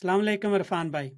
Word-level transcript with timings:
السلام 0.00 0.20
علیکم 0.20 0.52
عرفان 0.54 0.90
بھائی۔ 0.90 1.08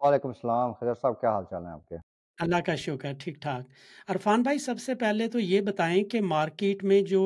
وعلیکم 0.00 0.28
السلام 0.28 0.72
خضر 0.72 0.94
صاحب 0.94 1.20
کیا 1.20 1.30
حال 1.30 1.44
چال 1.50 1.64
ہیں 1.64 1.72
آپ 1.72 1.86
کے؟ 1.86 1.96
اللہ 2.38 2.60
کا 2.66 2.74
شکر 2.74 3.12
ٹھیک 3.18 3.40
ٹھاک۔ 3.42 3.62
عرفان 4.08 4.42
بھائی 4.42 4.58
سب 4.58 4.80
سے 4.80 4.94
پہلے 4.94 5.28
تو 5.28 5.38
یہ 5.38 5.60
بتائیں 5.60 6.04
کہ 6.04 6.20
مارکیٹ 6.20 6.84
میں 6.84 7.00
جو 7.02 7.22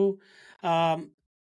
آ, 0.63 0.97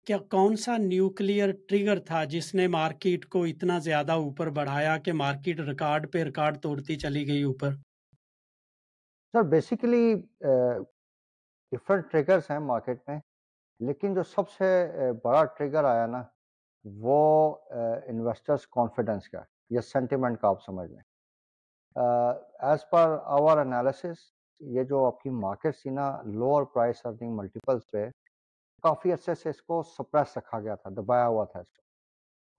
کیا 0.06 0.18
کون 0.30 0.56
سا 0.56 0.76
نیوکلیئر 0.76 1.50
ٹریگر 1.68 1.98
تھا 2.00 2.24
جس 2.24 2.54
نے 2.54 2.66
مارکیٹ 2.68 3.26
کو 3.26 3.42
اتنا 3.44 3.78
زیادہ 3.78 4.12
اوپر 4.22 4.50
بڑھایا 4.50 4.96
کہ 4.96 5.12
مارکیٹ 5.12 5.60
ریکارڈ 5.60 6.12
پہ 6.12 6.22
ریکارڈ 6.22 6.62
توڑتی 6.62 6.96
چلی 6.96 7.26
گئی 7.28 7.42
اوپر؟ 7.42 7.74
سر 9.34 9.42
بیسیکلی 9.50 10.14
ڈفرنٹ 11.72 12.10
ٹریگرز 12.10 12.50
ہیں 12.50 12.58
مارکیٹ 12.58 13.08
میں 13.08 13.18
لیکن 13.80 14.14
جو 14.14 14.22
سب 14.22 14.50
سے 14.50 14.86
بڑا 15.24 15.44
ٹریگر 15.44 15.84
آیا 15.84 16.06
نا 16.06 16.22
وہ 16.84 17.54
انویسٹرز 18.08 18.66
کانفیڈنس 18.66 19.28
کا، 19.28 19.42
یا 19.70 19.80
سینٹیمنٹ 19.82 20.40
کا 20.40 20.48
آپ 20.48 20.62
سمجھ 20.62 20.90
لیں۔ 20.90 21.02
ایز 22.68 22.88
پر 22.90 23.16
آور 23.38 23.58
انالیسس 23.58 24.18
یہ 24.60 24.84
جو 24.84 25.04
آپ 25.06 25.20
کی 25.20 25.30
مارکیٹ 25.30 25.76
تھی 25.82 25.90
نا 25.90 26.10
لوور 26.24 26.64
پرائس 26.74 27.04
ارننگ 27.06 27.36
ملٹیپلس 27.36 27.90
پہ، 27.92 28.08
کافی 28.84 29.12
عرصے 29.12 29.34
سے 29.34 29.50
اس 29.50 29.62
کو 29.62 29.82
سپریس 29.96 30.36
رکھا 30.36 30.60
گیا 30.60 30.74
تھا، 30.74 30.90
دبایا 30.96 31.26
ہوا 31.26 31.44
تھا 31.44 31.60
اس 31.60 31.70
کو۔ 31.70 31.82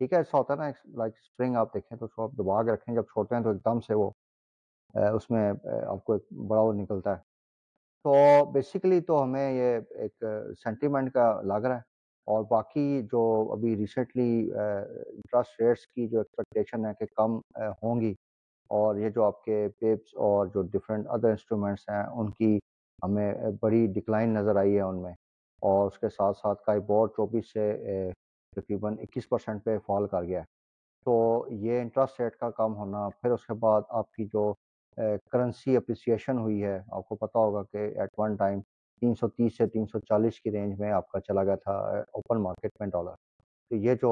ٹھیک 0.01 0.13
ہے، 0.13 0.17
ایسا 0.17 0.37
ہوتا 0.37 0.53
ہے 0.53 0.59
نا 0.59 0.69
لائک 0.97 1.13
اسپرنگ 1.21 1.55
آپ 1.55 1.73
دیکھیں 1.73 1.97
تو 1.97 2.05
اس 2.05 2.13
کو 2.13 2.23
آپ 2.23 2.31
دبا 2.37 2.61
کے 2.63 2.71
رکھیں، 2.71 2.95
جب 2.95 3.03
چھوٹے 3.03 3.35
ہیں 3.35 3.43
تو 3.43 3.49
ایک 3.49 3.65
دم 3.65 3.79
سے 3.79 3.93
وہ 3.93 4.09
اس 5.15 5.29
میں 5.31 5.51
آپ 5.87 6.03
کو 6.05 6.13
ایک 6.13 6.31
بڑا 6.47 6.61
وہ 6.61 6.73
نکلتا 6.73 7.15
ہے۔ 7.17 7.21
تو 8.05 8.45
بیسیکلی 8.51 8.99
تو 9.01 9.21
ہمیں 9.23 9.51
یہ 9.51 9.79
ایک 9.95 10.23
سینٹیمنٹ 10.63 11.13
کا 11.13 11.31
لگ 11.41 11.65
رہا 11.65 11.75
ہے۔ 11.75 11.89
اور 12.27 12.43
باقی 12.49 13.01
جو 13.11 13.21
ابھی 13.53 13.75
ریسنٹلی 13.77 14.31
انٹرسٹ 14.51 15.61
ریٹس 15.61 15.85
کی 15.87 16.07
جو 16.07 16.19
ایکسپیکٹیشن 16.19 16.85
ہے 16.85 16.91
کہ 16.99 17.05
کم 17.15 17.37
ہوں 17.83 18.01
گی، 18.01 18.13
اور 18.69 18.95
یہ 18.95 19.09
جو 19.09 19.23
آپ 19.23 19.43
کے 19.43 19.67
پیپس 19.79 20.15
اور 20.27 20.47
جو 20.47 20.61
ڈفرینٹ 20.73 21.07
ادر 21.09 21.29
انسٹرومنٹس 21.29 21.89
ہیں، 21.89 22.03
ان 22.03 22.31
کی 22.31 22.57
ہمیں 22.99 23.33
بڑی 23.61 23.85
ڈکلائن 23.93 24.33
نظر 24.33 24.55
آئی 24.55 24.75
ہے 24.75 24.81
ان 24.81 25.01
میں، 25.01 25.13
اور 25.61 25.87
اس 25.87 25.99
کے 25.99 26.09
ساتھ 26.09 26.37
ساتھ 26.37 26.63
کئی 26.65 26.79
بورڈ 26.87 27.11
چوبیس 27.15 27.51
سے 27.53 27.71
تقریباً 28.53 28.95
اکیس 29.01 29.29
پرسنٹ 29.29 29.63
پہ 29.65 29.77
فال 29.85 30.07
کر 30.07 30.23
گیا 30.23 30.39
ہے۔ 30.39 30.45
تو 31.05 31.45
یہ 31.61 31.81
انٹرسٹ 31.81 32.19
ریٹ 32.21 32.35
کا 32.35 32.49
کم 32.51 32.75
ہونا، 32.77 33.07
پھر 33.21 33.31
اس 33.31 33.45
کے 33.45 33.53
بعد 33.59 33.81
آپ 33.89 34.11
کی 34.13 34.25
جو 34.33 34.53
کرنسی 35.31 35.75
اپریسیشن 35.77 36.37
ہوئی 36.37 36.63
ہے، 36.63 36.77
آپ 36.91 37.07
کو 37.09 37.15
پتہ 37.15 37.37
ہوگا 37.37 37.63
کہ 37.63 37.77
ایٹ 37.77 38.19
ون 38.19 38.35
ٹائم 38.35 38.59
تین 39.01 39.13
سو 39.15 39.27
تیس 39.27 39.57
سے 39.57 39.67
تین 39.67 39.85
سو 39.91 39.99
چالیس 39.99 40.39
کی 40.41 40.51
رینج 40.51 40.79
میں 40.79 40.91
آپ 40.91 41.07
کا 41.09 41.19
چلا 41.19 41.43
گیا 41.43 41.55
تھا 41.55 41.73
اوپن 42.13 42.41
مارکیٹ 42.43 42.71
میں 42.79 42.87
ڈالر۔ 42.87 43.15
تو 43.71 43.75
یہ 43.75 43.95
جو 44.01 44.11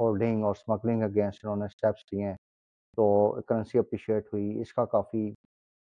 ہولڈنگ 0.00 0.44
اور 0.44 0.54
اسمگلنگ 0.56 1.02
اگینسٹ 1.02 1.44
انہوں 1.44 1.56
نے 1.56 1.64
اسٹیپس 1.64 2.12
لیے 2.12 2.24
ہیں، 2.24 2.36
تو 2.96 3.06
کرنسی 3.48 3.78
اپریشیٹ 3.78 4.32
ہوئی۔ 4.32 4.60
اس 4.60 4.72
کا 4.72 4.84
کافی 4.94 5.32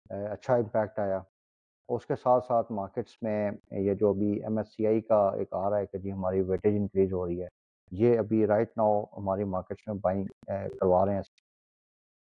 اچھا 0.10 0.56
امپیکٹ 0.56 1.00
آیا۔ 1.00 1.20
اس 1.90 2.06
کے 2.06 2.16
ساتھ 2.16 2.46
ساتھ 2.46 2.72
مارکیٹس 2.72 3.22
میں 3.22 3.52
یہ 3.80 3.94
جو 3.94 4.10
ابھی 4.10 4.32
ایم 4.44 4.58
ایس 4.58 4.68
سی 4.76 4.88
آئی 4.88 5.02
کا 5.02 5.28
ایک 5.38 5.54
آ 5.54 5.70
رہا 5.70 5.78
ہے 5.78 5.86
کہ 5.86 5.98
جی 5.98 6.12
ہماری 6.12 6.42
ویٹیج 6.42 6.76
انکریز 6.78 7.14
ہو 7.14 7.26
رہی 7.28 7.42
ہے، 7.44 7.48
یہ 7.92 8.18
ابھی 8.20 8.46
رائٹ 8.48 8.78
ناؤ 8.78 9.04
ہماری 9.18 9.44
مارکیٹس 9.56 9.88
میں 9.88 9.96
بائنگ 10.02 10.26
کروا 10.80 11.06
رہے 11.06 11.16
ہیں۔ 11.16 11.22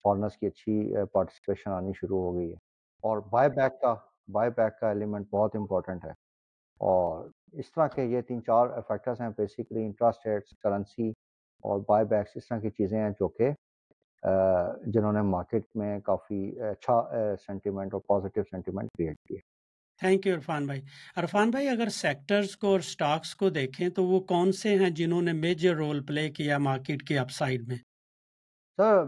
فارنرس 0.05 0.37
کی 0.37 0.47
اچھی 0.47 0.75
پارٹیسپیشن 1.11 1.71
آنی 1.71 1.91
شروع 1.95 2.21
ہو 2.21 2.35
گئی 2.35 2.49
ہے۔ 2.49 2.57
اور 3.03 3.17
بائی 3.29 3.49
بیک 3.49 3.79
کا 3.81 3.93
بائی 4.27 4.49
بیک 4.49 4.79
کا 4.79 4.89
ایلیمنٹ 4.89 5.27
بہت 5.29 5.55
امپورٹنٹ 5.55 6.05
ہے۔ 6.05 6.11
اور 6.81 7.29
اس 7.53 7.71
طرح 7.71 7.87
کے 7.87 8.03
یہ 8.03 8.21
تین 8.21 8.43
چار 8.43 8.79
فیکٹرز 8.87 9.21
ہیں 9.21 9.29
بیسیکلی 9.37 9.85
انٹرسٹ 9.85 10.27
ریٹس 10.27 10.57
کرنسی 10.57 11.09
اور 11.63 11.79
بائی 11.87 12.05
بیکس 12.05 12.31
اس 12.35 12.47
طرح 12.47 12.59
کی 12.59 12.69
چیزیں 12.69 12.99
ہیں 12.99 13.09
جو 13.09 13.27
کہ 13.27 13.49
جنہوں 14.85 15.11
نے 15.13 15.21
مارکیٹ 15.21 15.65
میں 15.75 15.99
کافی 15.99 16.43
اچھا 16.61 17.01
سینٹیمنٹ 17.47 17.93
اور 17.93 18.01
پازیٹیو 18.07 18.43
سینٹیمنٹ 18.43 18.89
کریٹ 18.97 19.17
کیا 19.27 19.39
تھینک 20.01 20.27
یو 20.27 20.35
عرفان 20.35 20.65
بھائی۔ 20.65 20.81
عرفان 21.15 21.49
بھائی 21.51 21.67
اگر 21.69 21.89
سیکٹرز 21.89 22.55
کو 22.57 22.67
اور 22.67 22.79
سٹاکس 22.79 23.35
کو 23.35 23.49
دیکھیں 23.49 23.87
تو 23.89 24.03
وہ 24.03 24.19
کون 24.19 24.51
سے 24.51 24.75
ہیں 24.75 24.89
جنہوں 24.89 25.21
نے 25.21 25.33
میجر 25.33 25.75
رول 25.75 26.03
پلے 26.05 26.29
کیا 26.29 26.57
مارکیٹ 26.57 27.07
کی 27.07 27.17
اپ 27.17 27.31
سائڈ 27.31 27.67
میں؟ 27.67 27.77
سر 28.77 29.03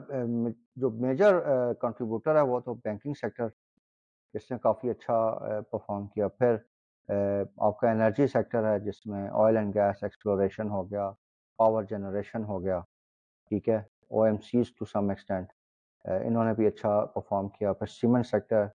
جو 0.75 0.89
میجر 0.89 1.39
کنٹریبیوٹر 1.81 2.35
ہے 2.35 2.41
وہ 2.41 2.59
تو 2.59 2.73
بینکنگ 2.73 3.13
سیکٹر 3.13 3.47
اس 4.33 4.51
نے 4.51 4.57
کافی 4.57 4.89
اچھا 4.89 5.17
پرفارم 5.71 6.07
کیا۔ 6.07 6.27
پھر 6.27 6.55
آپ 7.57 7.79
کا 7.79 7.91
انرجی 7.91 8.27
سیکٹر 8.27 8.71
ہے، 8.71 8.79
جس 8.79 9.05
میں 9.05 9.27
آئل 9.33 9.57
اینڈ 9.57 9.75
گیس 9.75 10.03
ایکسپلوریشن 10.03 10.69
ہو 10.69 10.89
گیا 10.91 11.09
پاور 11.57 11.83
جنریشن 11.83 12.43
ہو 12.43 12.63
گیا، 12.63 12.79
ٹھیک 13.49 13.69
ہے؟ 13.69 13.77
O 14.11 14.23
M 14.23 14.37
Cs 14.37 14.73
to 14.75 14.85
some 14.85 15.09
extent 15.09 15.47
انہوں 16.05 16.45
نے 16.45 16.53
بھی 16.53 16.67
اچھا 16.67 17.05
پرفارم 17.05 17.47
کیا۔ 17.49 17.73
پھر 17.73 17.87
سیمنٹ 17.87 18.25
سیکٹر 18.27 18.65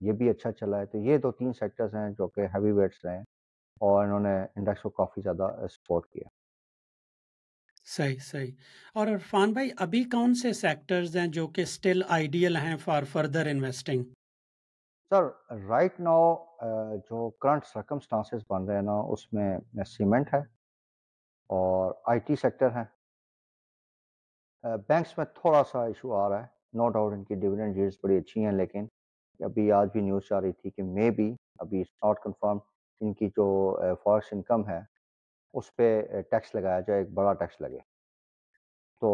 یہ 0.00 0.12
بھی 0.12 0.28
اچھا 0.30 0.52
چلا 0.52 0.78
ہے۔ 0.80 0.86
تو 0.86 0.98
یہ 0.98 1.18
دو 1.18 1.32
تین 1.32 1.52
سیکٹرز 1.52 1.94
ہیں 1.94 2.10
جو 2.10 2.26
کہ 2.28 2.40
ہیوی 2.40 2.72
ویٹس 2.72 3.04
رہے 3.04 3.16
ہیں 3.16 3.24
اور 3.80 4.04
انہوں 4.04 4.20
نے 4.20 4.36
انڈیکس 4.56 4.82
کو 4.82 4.90
کافی 4.90 5.20
زیادہ 5.20 5.66
سپورٹ 5.66 6.06
کیا۔ 6.06 6.28
صحیح 7.96 8.18
صحیح۔ 8.18 8.52
اور 8.94 9.06
عرفان 9.06 9.52
بھائی، 9.52 9.70
ابھی 9.78 10.04
کون 10.04 10.34
سے 10.34 10.52
سیکٹرز 10.52 11.16
ہیں 11.16 11.26
جو 11.26 11.46
کہ 11.46 11.64
سٹل 11.64 12.02
آئیڈیل 12.08 12.56
ہیں 12.56 12.76
for 12.76 13.02
further 13.12 13.46
investing 13.46 14.04
sir 15.10 15.24
right 15.68 15.98
now 16.00 16.34
جو 17.08 17.28
کرنٹ 17.40 17.64
سرکمسٹانسز 17.66 18.44
بن 18.50 18.64
رہے 18.68 18.74
ہیں 18.74 18.82
نا، 18.82 18.98
اس 19.12 19.32
میں 19.32 19.58
سیمنٹ 19.86 20.32
ہے 20.34 20.38
اور 21.50 21.92
آئی 22.10 22.20
ٹی 22.26 22.36
سیکٹر 22.36 22.70
ہے 22.76 22.84
uh, 24.64 24.76
بینکس 24.88 25.16
میں 25.18 25.26
تھوڑا 25.40 25.62
سا 25.72 25.84
ایشو 25.84 26.14
آ 26.16 26.28
رہا 26.28 26.42
ہے۔ 26.42 26.46
نو 26.78 26.88
ڈاؤٹ 26.90 27.12
ان 27.12 27.24
کی 27.24 27.34
ڈویڈنڈ 27.40 27.76
ریٹس 27.76 27.98
بڑی 28.02 28.16
اچھی 28.18 28.44
ہیں، 28.44 28.52
لیکن 28.52 28.86
ابھی 29.40 29.70
آج 29.72 29.88
بھی 29.92 30.00
نیوز 30.00 30.32
آ 30.32 30.40
رہی 30.40 30.52
تھی 30.52 30.70
کہ 30.70 30.82
مے 30.82 31.10
بی 31.16 31.34
ابھی 31.60 31.80
ناٹ 31.80 32.22
کنفرم 32.22 32.58
ان 33.00 33.12
کی 33.14 33.28
جو 33.36 33.46
uh, 33.84 33.94
فارسٹ 34.04 34.32
انکم 34.32 34.68
ہے، 34.68 34.80
اس 35.54 35.74
پہ 35.76 36.00
uh, 36.02 36.22
ٹیکس 36.30 36.54
لگایا 36.54 36.80
جائے، 36.80 37.00
ایک 37.00 37.10
بڑا 37.14 37.32
ٹیکس 37.42 37.60
لگے۔ 37.60 37.78
تو 39.02 39.10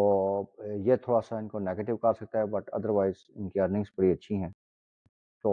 یہ 0.86 0.96
تھوڑا 1.04 1.20
سا 1.28 1.36
ان 1.38 1.48
کو 1.48 1.58
نیگیٹو 1.58 1.96
کر 1.96 2.12
سکتا 2.14 2.38
ہے 2.38 2.46
بٹ 2.46 2.68
ادروائز 2.72 3.24
ان 3.34 3.48
کی 3.50 3.60
ارننگس 3.60 3.92
بڑی 3.98 4.12
اچھی 4.12 4.42
ہیں۔ 4.42 4.50
تو 5.42 5.52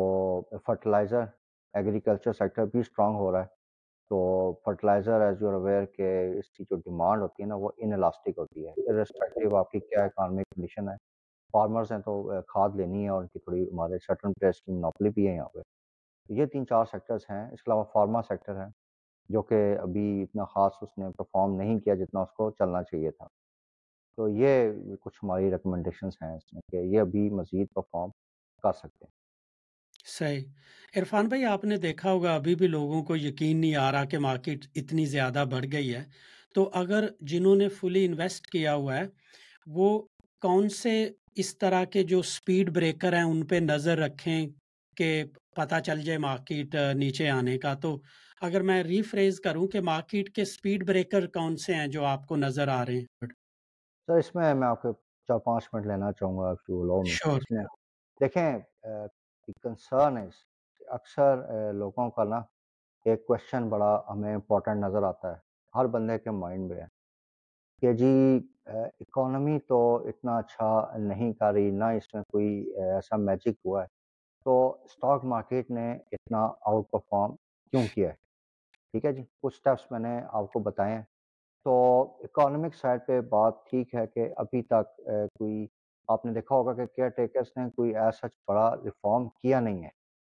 فرٹیلائزر 0.65 1.23
ایگریکلچر 1.73 2.33
سیکٹر 2.33 2.65
بھی 2.65 2.79
اسٹرانگ 2.79 3.15
ہو 3.15 3.31
رہا 3.31 3.41
ہے۔ 3.41 3.55
تو 4.09 4.17
فرٹیلائزر 4.65 5.21
ایز 5.21 5.41
یو 5.41 5.49
اویئر 5.49 5.85
کہ 5.85 6.09
اس 6.39 6.49
کی 6.49 6.63
جو 6.63 6.75
ڈیمانڈ 6.75 7.21
ہوتی 7.21 7.43
ہے 7.43 7.47
نا 7.47 7.55
وہ 7.55 7.69
ان 7.77 7.93
الاسٹک 7.93 8.37
ہوتی 8.37 8.67
ہے۔ 8.67 8.71
ارسپیکٹیو 8.87 9.55
آپ 9.55 9.71
کی 9.71 9.79
کیا 9.79 10.03
اکانومک 10.03 10.43
کنڈیشن 10.55 10.89
ہے۔ 10.89 10.95
فارمرز 11.51 11.91
ہیں 11.91 11.99
تو 11.99 12.13
کھاد 12.47 12.69
لینی 12.75 13.03
ہے 13.03 13.09
اور 13.09 13.21
ان 13.21 13.27
کی 13.27 13.39
تھوڑی 13.39 13.63
ہمارے 13.63 13.97
سرٹن 13.99 14.33
پریس 14.33 14.61
کی 14.61 14.71
منوپلی 14.71 15.09
بھی 15.09 15.27
ہے 15.27 15.35
یہاں 15.35 15.49
پہ۔ 15.49 15.59
یہ 16.29 16.45
تین 16.45 16.67
چار 16.67 16.85
سیکٹرز 16.85 17.21
ہیں۔ 17.29 17.51
اس 17.51 17.63
کے 17.63 17.71
علاوہ 17.71 17.83
فارما 17.83 18.21
سیکٹر 18.21 18.61
ہے 18.61 18.67
جو 19.29 19.41
کہ 19.41 19.77
ابھی 19.81 20.23
اتنا 20.23 20.45
خاص 20.45 20.71
اس 20.81 20.97
نے 20.97 21.05
پرفارم 21.17 21.55
نہیں 21.55 21.79
کیا 21.79 21.95
جتنا 21.95 22.21
اس 22.21 22.31
کو 22.31 22.51
چلنا 22.51 22.83
چاہیے 22.83 23.11
تھا۔ 23.11 23.27
تو 24.17 24.29
یہ 24.29 24.71
کچھ 25.01 25.19
ہماری 25.23 25.51
ریکمنڈیشنز 25.51 26.13
ہیں 26.21 26.35
اس 26.35 26.53
میں 26.53 26.61
کہ 26.71 26.77
یہ 26.77 26.99
ابھی 27.01 27.29
مزید 27.29 27.67
پرفارم 27.73 28.09
کر 28.63 28.73
سکتے 28.73 29.05
ہیں۔ 29.05 29.26
صحیح۔ 30.07 30.43
عرفان 30.95 31.27
بھائی 31.27 31.45
آپ 31.45 31.65
نے 31.65 31.77
دیکھا 31.77 32.11
ہوگا 32.11 32.35
ابھی 32.35 32.55
بھی 32.55 32.67
لوگوں 32.67 33.03
کو 33.03 33.15
یقین 33.15 33.61
نہیں 33.61 33.75
آ 33.75 33.91
رہا 33.91 34.03
کہ 34.03 34.19
مارکیٹ 34.19 34.65
اتنی 34.75 35.05
زیادہ 35.05 35.45
بڑھ 35.51 35.65
گئی 35.71 35.95
ہے۔ 35.95 36.03
تو 36.55 36.69
اگر 36.73 37.07
جنہوں 37.21 37.55
نے 37.55 37.69
فلی 37.69 38.05
انویسٹ 38.05 38.47
کیا 38.47 38.75
ہوا 38.75 38.97
ہے 38.97 39.03
وہ 39.67 40.01
کون 40.41 40.69
سے 40.69 41.11
اس 41.35 41.57
طرح 41.57 41.83
کے 41.83 42.03
جو 42.03 42.21
سپیڈ 42.21 42.75
بریکر 42.75 43.13
ہیں 43.13 43.21
ان 43.21 43.45
پہ 43.45 43.55
نظر 43.55 43.97
رکھیں 43.97 44.47
کہ 44.95 45.23
پتہ 45.55 45.75
چل 45.85 46.01
جائے 46.01 46.17
مارکیٹ 46.17 46.75
نیچے 46.95 47.29
آنے 47.29 47.57
کا۔ 47.57 47.73
تو 47.73 48.01
اگر 48.41 48.61
میں 48.61 48.83
ریفریز 48.83 49.39
کروں 49.39 49.67
کہ 49.67 49.81
مارکیٹ 49.81 50.35
کے 50.35 50.45
سپیڈ 50.45 50.87
بریکر 50.87 51.27
کون 51.27 51.55
سے 51.55 51.73
ہیں 51.73 51.87
جو 51.87 52.05
آپ 52.05 52.27
کو 52.27 52.35
نظر 52.35 52.67
آ 52.67 52.85
رہے 52.85 52.93
ہیں؟ 52.93 53.05
سر 54.07 54.17
اس 54.17 54.35
میں 54.35 54.53
میں 54.53 54.67
آپ 54.67 54.81
کو 54.81 54.93
چار 55.27 55.37
پانچ 55.37 55.69
منٹ 55.73 55.87
لینا 55.87 56.11
چاہوں 56.11 56.37
گا 56.37 56.53
Sure. 57.07 57.39
دیکھیں 59.47 59.63
کنسرن 59.63 60.17
ہے 60.17 60.27
اکثر 60.87 61.37
لوگوں 61.73 62.09
کا 62.09 62.23
نا 62.23 62.37
ایک 63.05 63.25
کوشچن 63.27 63.67
بڑا 63.69 63.89
ہمیں 64.09 64.33
امپورٹنٹ 64.33 64.83
نظر 64.83 65.03
آتا 65.03 65.31
ہے۔ 65.31 65.39
ہر 65.73 65.85
بندے 65.93 66.17
کے 66.19 66.31
مائنڈ 66.33 66.69
میں 66.69 66.81
ہے 66.81 66.85
کہ 67.81 67.93
جی 67.93 68.11
اکانومی 68.67 69.57
تو 69.67 69.79
اتنا 70.09 70.37
اچھا 70.37 70.69
نہیں 70.99 71.33
کر 71.33 71.53
رہی، 71.53 71.69
نہ 71.71 71.85
اس 71.97 72.13
میں 72.13 72.21
کوئی 72.31 72.49
ایسا 72.85 73.15
میجک 73.17 73.55
ہوا 73.65 73.81
ہے۔ 73.81 73.87
تو 74.45 74.55
اسٹاک 74.85 75.23
مارکیٹ 75.25 75.69
نے 75.71 75.91
اتنا 76.11 76.45
آؤٹ 76.61 76.89
پرفارم 76.91 77.35
کیوں 77.73 77.83
کیا 77.93 78.09
ہے؟ 78.09 78.15
ٹھیک 78.93 79.05
ہے 79.05 79.11
جی 79.13 79.23
کچھ 79.41 79.55
اسٹیپس 79.55 79.91
میں 79.91 79.99
نے 79.99 80.19
آپ 80.31 80.51
کو 80.53 80.59
بتائے 80.59 80.93
ہیں۔ 80.95 81.03
تو 81.65 81.73
اکانومک 82.23 82.75
سائڈ 82.75 83.05
پہ 83.07 83.19
بات 83.29 83.65
ٹھیک 83.69 83.95
ہے 83.95 84.05
کہ 84.07 84.29
ابھی 84.37 84.61
تک 84.63 84.95
کوئی 85.37 85.65
آپ 86.07 86.25
نے 86.25 86.31
دیکھا 86.31 86.55
ہوگا 86.55 86.73
کہ 86.73 86.85
کیئر 86.85 87.09
ٹیکرس 87.09 87.57
نے 87.57 87.63
کوئی 87.75 87.95
ایسا 87.95 88.27
بڑا 88.47 88.75
ریفارم 88.83 89.29
کیا 89.29 89.59
نہیں 89.59 89.83
ہے 89.83 89.89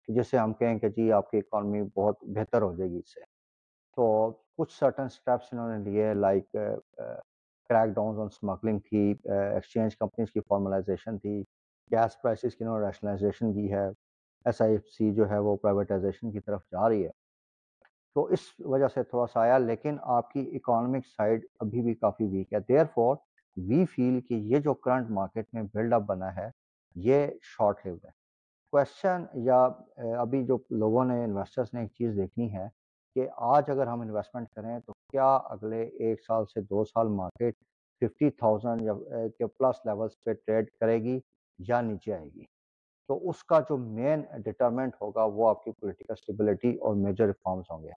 جس 0.08 0.30
سے 0.30 0.38
ہم 0.38 0.52
کہیں 0.52 0.78
کہ 0.78 0.88
جی 0.88 1.12
آپ 1.12 1.30
کی 1.30 1.38
اکانومی 1.38 1.82
بہت 1.82 2.24
بہتر 2.24 2.62
ہو 2.62 2.74
جائے 2.74 2.90
گی 2.90 2.98
اس 2.98 3.14
سے۔ 3.14 3.20
تو 3.96 4.30
کچھ 4.58 4.72
سرٹن 4.72 5.02
اسٹیپس 5.02 5.52
انہوں 5.52 5.76
نے 5.76 5.90
لیے 5.90 6.14
like 6.14 6.52
crack 7.70 7.94
Downs 7.94 8.18
on 8.18 8.26
smuggling 8.26 8.78
تھی 8.78 9.14
ایکسچینج 9.24 9.96
کمپنیز 9.96 10.32
کی 10.32 10.40
فارملائزیشن 10.40 11.18
تھی 11.18 11.40
گیس 11.90 12.22
پرائسز 12.22 12.56
کی 12.56 12.64
انہوں 12.64 12.80
نے 12.80 12.86
ریشنلائزیشن 12.86 13.52
کی 13.52 13.72
ہے 13.72 13.86
ایس 14.46 14.62
آئی 14.62 14.72
ایف 14.72 14.86
سی 14.86 15.14
جو 15.14 15.30
ہے 15.30 15.38
وہ 15.38 15.56
پرائیویٹائزیشن 15.56 16.32
کی 16.32 16.40
طرف 16.40 16.60
جا 16.72 16.88
رہی 16.88 17.04
ہے۔ 17.04 17.10
تو 18.16 18.24
اس 18.24 18.40
وجہ 18.58 18.88
سے 18.88 19.02
تھوڑا 19.02 19.26
سا 19.26 19.40
آیا، 19.40 19.58
لیکن 19.58 19.96
آپ 20.02 20.32
کی 20.32 20.40
اکانومک 20.54 21.06
سائڈ 21.06 21.44
ابھی 21.58 21.82
بھی 21.82 21.94
کافی 21.94 22.24
ویک 22.24 22.52
ہے۔ 22.52 22.58
دیر 22.60 22.84
فور 22.94 23.16
وی 23.56 23.84
فیل 23.86 24.20
کہ 24.20 24.34
یہ 24.34 24.58
جو 24.58 24.74
کرنٹ 24.74 25.10
مارکیٹ 25.10 25.46
میں 25.52 25.62
بلڈ 25.74 25.92
اپ 25.92 26.02
بنا 26.06 26.34
ہے، 26.36 26.48
یہ 26.96 27.26
شارٹ 27.42 27.86
لیوڈ 27.86 28.04
ہے۔ 28.04 28.10
کوشچن 28.72 29.24
یا 29.44 29.62
ابھی 30.18 30.44
جو 30.46 30.58
لوگوں 30.70 31.04
نے 31.04 31.22
انویسٹرز 31.24 31.72
نے 31.74 31.80
ایک 31.80 31.92
چیز 31.92 32.16
دیکھنی 32.16 32.52
ہے 32.52 32.66
کہ 33.16 33.28
آج 33.54 33.70
اگر 33.70 33.86
ہم 33.86 34.00
انویسٹمنٹ 34.00 34.48
کریں 34.54 34.78
تو 34.78 34.92
کیا 34.92 35.34
اگلے 35.54 35.82
ایک 36.06 36.22
سال 36.22 36.44
سے 36.46 36.60
دو 36.60 36.84
سال 36.84 37.08
مارکیٹ 37.14 37.54
ففٹی 38.02 38.30
تھاؤزنڈ 38.30 38.82
یا 38.82 39.46
پلس 39.46 39.84
لیولز 39.86 40.12
پہ 40.24 40.32
ٹریڈ 40.46 40.70
کرے 40.80 40.98
گی 41.02 41.18
یا 41.58 41.80
نیچے 41.80 42.14
آئے 42.14 42.28
گی۔ 42.34 42.44
تو 43.08 43.18
اس 43.28 43.42
کا 43.44 43.58
جو 43.60 43.76
مین 43.76 44.22
ڈٹرمنٹ 44.44 44.94
ہوگا 45.00 45.24
وہ 45.34 45.48
آپ 45.48 45.64
کی 45.64 45.70
پولیٹیکل 45.70 46.12
اسٹیبلٹی 46.12 46.74
اور 46.76 46.94
میجر 46.96 47.26
ریفارمز 47.26 47.64
ہوں 47.70 47.82
گے۔ 47.82 47.90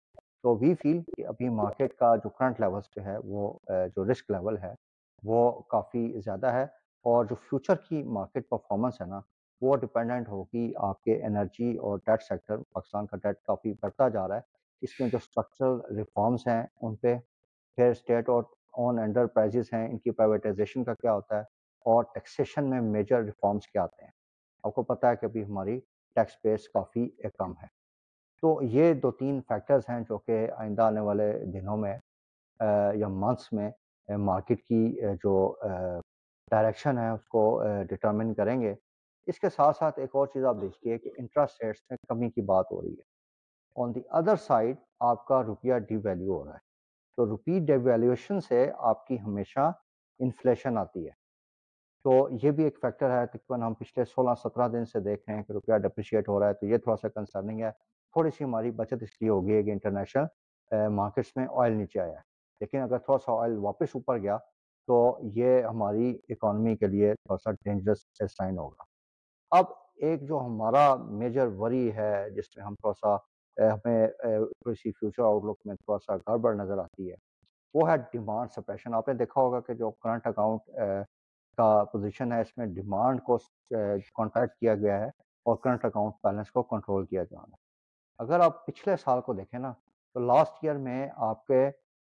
تو 0.44 0.56
وی 0.58 0.74
فیل 0.82 1.02
کہ 1.16 1.26
ابھی 1.28 1.50
مارکیٹ 1.50 1.94
کا 1.94 2.16
جو 2.16 2.30
کرنٹ 2.30 2.60
لیولز 2.60 2.90
پہ 2.96 3.02
ہے 3.02 3.18
وہ 3.24 3.52
جو 3.96 4.12
رسک 4.12 4.32
لیول 4.32 4.58
ہے 4.58 4.74
وہ 5.24 5.50
کافی 5.70 6.22
زیادہ 6.26 6.52
ہے 6.54 6.64
اور 7.06 7.26
جو 7.26 7.36
فیوچر 7.36 7.76
کی 7.76 8.02
مارکیٹ 8.04 8.50
پرفارمنس 8.50 9.02
ہے 9.02 9.06
نا، 9.06 9.20
وہ 9.62 9.76
ڈپینڈنٹ 9.76 10.28
ہوگی 10.28 10.72
آپ 10.78 11.04
کے 11.04 11.22
انرجی 11.26 11.76
اور 11.78 11.98
ڈیٹ 12.06 12.24
سیکٹر 12.24 12.58
پاکستان 12.72 13.06
کا 13.08 13.18
ڈیٹ 13.18 13.42
کافی 13.42 13.74
بڑھتا 13.82 14.08
جا 14.10 14.28
رہا 14.28 14.36
ہے۔ 14.36 14.52
اس 14.82 15.00
میں 15.00 15.10
جو 15.10 15.18
اسٹرکچرل 15.18 15.80
ریفارمس 15.98 16.48
ہیں 16.48 16.64
ان 16.82 16.96
پہ 16.96 17.18
پھر 17.78 17.90
اسٹیٹ 17.92 18.30
اور 18.30 18.44
آن 18.78 19.00
انڈر 19.00 19.26
پرائزز 19.26 19.74
ہیں، 19.74 19.88
ان 19.90 19.98
کی 19.98 20.12
پرائیویٹائزیشن 20.12 20.84
کا 20.84 20.94
کیا 20.94 21.14
ہوتا 21.14 21.38
ہے 21.38 21.42
اور 21.86 22.04
ٹیکسیشن 22.14 22.70
میں 22.70 22.82
میجر 22.82 23.24
ریفارمس 23.24 23.68
کیا 23.68 23.84
آتے 23.84 24.04
ہیں۔ 24.06 24.12
آپ 24.64 24.74
کو 24.76 24.84
پتہ 24.84 25.06
ہے 25.06 25.16
کہ 25.16 25.26
ابھی 25.26 25.44
ہماری 25.44 25.80
ٹیکس 26.16 26.38
بیس 26.44 26.68
کافی 26.70 27.08
کم 27.38 27.52
ہے۔ 27.52 27.68
تو 28.44 28.60
یہ 28.62 28.94
دو 28.94 29.12
تین 29.12 29.40
فیکٹرز 29.48 29.84
ہیں 29.90 30.00
جو 30.10 30.18
کہ 30.18 30.48
آئندہ 30.58 30.82
آنے 30.82 31.00
والے 31.00 31.32
دنوں 31.46 31.78
میں 31.78 31.98
یا 32.96 33.08
منتھس 33.08 33.54
میں 33.54 33.70
مارکیٹ 34.10 34.62
کی 34.64 35.00
جو 35.24 35.56
ڈائریکشن 36.52 36.98
ہے، 36.98 37.10
اس 37.10 37.26
کو 37.26 37.44
ڈٹرمن 37.90 38.34
کریں 38.34 38.62
گے۔ 38.62 38.74
اس 39.28 39.40
کے 39.40 39.50
ساتھ 39.50 39.78
ساتھ 39.78 40.00
ایک 40.00 40.10
اور 40.14 40.28
چیز 40.28 40.46
آپ 40.46 40.56
دیکھیے 40.62 40.98
کہ 40.98 41.10
انٹرسٹ 41.18 41.64
ریٹس 41.64 41.80
میں 41.90 41.98
کمی 42.10 42.30
کی 42.30 42.42
بات 42.42 42.72
ہو 42.72 42.82
رہی 42.82 42.94
ہے۔ 42.94 43.12
آن 43.76 43.96
دی 43.96 44.02
ادر 44.10 44.36
سائڈ 44.36 44.76
آپ 45.00 45.26
کا 45.28 45.44
روپیہ 45.44 45.76
ڈی 45.90 45.96
ویلیو 46.04 46.38
ہو 46.38 46.46
رہا 46.46 46.54
ہے۔ 46.54 46.72
تو 47.18 47.26
روپی 47.26 47.60
ڈی 47.60 47.78
ویلیویشن 47.78 48.40
سے 48.42 48.72
آپ 48.78 49.08
کی 49.08 49.20
ہمیشہ 49.20 49.72
انفلیشن 50.20 50.78
آتی 50.78 51.06
ہے۔ 51.06 51.12
تو 52.04 52.28
یہ 52.44 52.52
بھی 52.52 52.64
ایک 52.64 52.78
فیکٹر 52.82 53.12
ہے، 53.12 53.26
تقریباً 53.28 53.62
ہم 53.62 53.74
پچھلے 53.74 54.06
سولہ، 54.06 54.34
سترہ 54.44 54.68
دن 54.68 54.86
سے 54.86 55.00
دیکھ 55.00 55.24
رہے 55.28 55.36
ہیں 55.36 55.44
کہ 55.44 55.52
روپیہ 55.52 55.78
ڈپریشیٹ 55.78 56.30
ہو 56.30 56.40
رہا 56.40 56.48
ہے، 56.48 56.54
تو 56.54 56.66
یہ 56.66 56.78
تھوڑا 56.78 56.98
سا 56.98 57.10
کنسرننگ 57.10 57.62
ہے۔ 57.62 57.72
تھوڑی 58.14 58.32
سی 58.32 58.44
ہماری 58.44 58.72
بچت 58.72 59.04
اس 59.04 59.22
لیے 59.22 59.30
ہوگی 59.30 59.56
ہے 59.56 59.64
کہ 59.64 59.72
انٹرنیشنل 59.72 60.88
مارکیٹس 60.96 61.36
میں 61.36 61.48
آئل 61.56 61.74
نیچے 61.74 62.00
آیا 62.00 62.12
ہے۔ 62.12 62.33
لیکن 62.62 62.82
اگر 62.82 62.98
تھوڑا 62.98 63.20
سا 63.26 63.40
آئل 63.42 63.58
واپس 63.60 63.96
اوپر 63.96 64.18
گیا 64.22 64.38
تو 64.88 64.98
یہ 65.36 65.64
ہماری 65.64 66.10
اکانومی 66.30 66.76
کے 66.78 66.88
لیے 66.88 67.14
تھوڑا 67.16 67.38
سا 67.44 67.52
ڈینجرس 67.64 68.06
سائن 68.32 68.58
ہوگا۔ 68.58 68.84
اب 69.52 69.66
ایک 70.06 70.28
جو 70.28 70.40
ہمارا 70.40 70.94
میجر 70.96 71.48
وری 71.58 71.92
ہے 71.96 72.30
جس 72.36 72.56
میں 72.56 72.66
ہم 72.66 72.76
تھوڑا 72.76 72.94
سا 73.02 73.16
ہمیں 73.58 74.08
تھوڑی 74.08 74.76
سی 74.76 74.92
فیوچر 74.92 75.24
آؤٹ 75.24 75.44
لک 75.46 75.66
میں 75.66 75.76
تھوڑا 75.76 75.98
سا 76.06 76.16
گڑبڑ 76.28 76.54
نظر 76.56 76.78
آتی 76.78 77.12
ہے، 77.12 77.16
وہ 77.76 77.90
ہے 77.90 77.98
ڈیمانڈ 78.12 78.52
سپریشن 78.52 78.94
آپ 78.94 79.08
نے 79.08 79.14
دیکھا 79.14 79.42
ہوگا 79.42 79.60
کہ 79.60 79.74
جو 79.74 79.92
کرنٹ 79.92 80.28
اکاؤنٹ 80.28 80.70
کا 81.58 81.84
پوزیشن 81.92 82.32
ہے، 82.32 82.40
اس 82.42 82.58
میں 82.58 82.66
ڈیمانڈ 82.76 83.22
کو 83.24 83.38
کانٹیکٹ 84.16 84.60
کیا 84.60 84.76
گیا 84.76 85.00
ہے 85.00 85.08
اور 85.46 85.56
کرنٹ 85.64 85.86
اکاؤنٹ 85.86 86.14
بیلنس 86.24 86.52
کو 86.52 86.64
کنٹرول 86.64 87.06
کیا 87.06 87.24
جانا 87.24 87.56
اگر 88.20 88.40
آپ 88.40 88.66
پچھلے 88.66 88.96
سال 88.98 89.22
کو 89.22 89.34
دیکھیں 89.34 89.60
نا، 89.60 89.72
تو 90.16 90.20
لاسٹ 90.20 90.64
ایئر 90.64 90.78
میں 90.78 91.08
آپ 91.30 91.46
کے 91.48 91.70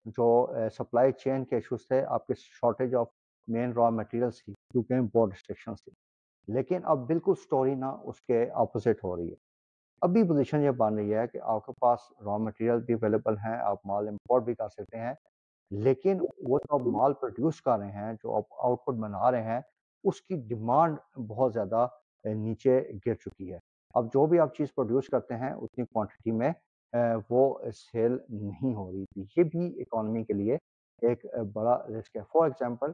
جو 0.07 0.27
سپلائی 0.73 1.13
چین 1.13 1.45
کے 1.45 1.57
ایشوز 1.57 1.87
تھے، 1.89 2.05
آپ 2.05 2.27
کے 2.27 2.35
shortage 2.37 2.95
of 2.95 3.09
main 3.49 3.73
raw 3.73 3.89
materials 3.91 4.45
تھی 4.45 4.53
کیونکہ 4.53 4.95
امپورٹ 4.95 5.33
ریسٹرکشنس 5.33 5.85
تھی۔ 5.85 5.93
لیکن 6.49 6.81
اب 6.85 6.99
بالکل 6.99 7.35
سٹوری 7.35 7.75
نا 7.75 7.91
اس 8.03 8.21
کے 8.21 8.43
اپوزٹ 8.55 9.05
ہو 9.05 9.17
رہی 9.17 9.31
ہے۔ 9.31 9.35
ابھی 10.03 10.23
پوزیشن 10.29 10.63
یہ 10.63 10.71
بن 10.71 10.95
رہی 10.95 11.15
ہے 11.15 11.27
کہ 11.27 11.39
آپ 11.43 11.67
کے 11.67 11.73
پاس 11.81 12.01
را 12.27 12.37
مٹیریل 12.37 12.81
بھی 12.81 12.95
اویلیبل 12.95 13.37
ہیں، 13.37 13.57
آپ 13.61 13.87
مال 13.87 14.09
امپورٹ 14.09 14.43
بھی 14.43 14.55
کر 14.55 14.69
سکتے 14.69 14.99
ہیں، 14.99 15.15
لیکن 15.71 16.21
وہ 16.21 16.59
جو 16.59 16.75
آپ 16.75 16.87
مال 16.87 17.15
پروڈیوس 17.15 17.61
کر 17.63 17.79
رہے 17.79 17.91
ہیں، 17.91 18.13
جو 18.13 18.37
آپ 18.37 18.45
آؤٹ 18.59 18.85
پٹ 18.85 18.95
بنا 18.95 19.31
رہے 19.31 19.43
ہیں، 19.43 19.61
اس 20.05 20.23
کی 20.23 20.37
ڈیمانڈ 20.49 20.99
بہت 21.29 21.53
زیادہ 21.53 21.87
نیچے 22.25 22.81
گر 23.07 23.15
چکی 23.15 23.53
ہے۔ 23.53 23.59
اب 23.95 24.07
جو 24.07 24.27
بھی 24.27 24.41
آپ 24.41 24.55
چیز 24.55 24.75
پروڈیوس 24.75 25.09
کرتے 25.09 25.35
ہیں، 25.35 25.51
اتنی 25.51 25.85
کوانٹٹی 25.85 26.31
میں 26.31 26.53
وہ 27.31 27.71
سیل 27.75 28.17
نہیں 28.29 28.75
ہو 28.75 28.91
رہی 28.93 29.05
تھی۔ 29.05 29.25
یہ 29.37 29.45
بھی 29.45 29.81
اکانومی 29.81 30.25
کے 30.25 30.33
لیے 30.33 30.57
ایک 31.03 31.25
بڑا 31.53 31.77
رسک 31.89 32.17
ہے۔ 32.17 32.23
فار 32.33 32.45
ایگزامپل 32.45 32.91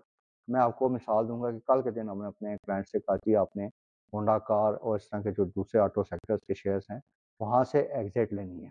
میں 0.48 0.60
آپ 0.60 0.78
کو 0.78 0.88
مثال 0.88 1.28
دوں 1.28 1.40
گا 1.42 1.50
کہ 1.50 1.58
کل 1.66 1.82
کے 1.82 1.90
دن 1.90 2.08
ہم 2.08 2.20
نے 2.22 2.26
اپنے 2.26 2.56
کلائنٹ 2.66 2.88
سے 2.88 2.98
کہا 2.98 3.16
کہ 3.16 3.36
آپ 3.36 3.56
نے 3.56 3.66
ہونڈا 4.12 4.38
کار 4.38 4.74
اور 4.80 4.96
اس 4.96 5.08
طرح 5.10 5.20
کے 5.22 5.30
جو 5.30 5.44
دوسرے 5.44 5.80
آٹو 5.80 6.02
سیکٹرز 6.04 6.40
کے 6.46 6.54
شیئرز 6.54 6.82
ہیں، 6.90 6.98
وہاں 7.40 7.62
سے 7.64 7.80
ایگزٹ 7.80 8.32
لینی 8.32 8.64
ہے۔ 8.64 8.70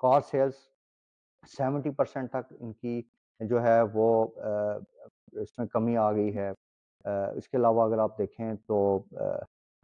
کار 0.00 0.20
سیلز 0.20 0.54
سیونٹی 1.56 1.90
پرسینٹ 1.90 2.30
تک 2.30 2.52
ان 2.60 2.72
کی 2.72 3.00
جو 3.40 3.62
ہے 3.62 3.80
وہ 3.92 4.08
اس 5.32 5.58
میں 5.58 5.66
کمی 5.66 5.96
آ 5.96 6.12
گئی 6.12 6.36
ہے۔ 6.36 6.50
اس 7.36 7.48
کے 7.48 7.56
علاوہ 7.56 7.84
اگر 7.84 7.98
آپ 7.98 8.18
دیکھیں 8.18 8.52
تو 8.66 8.78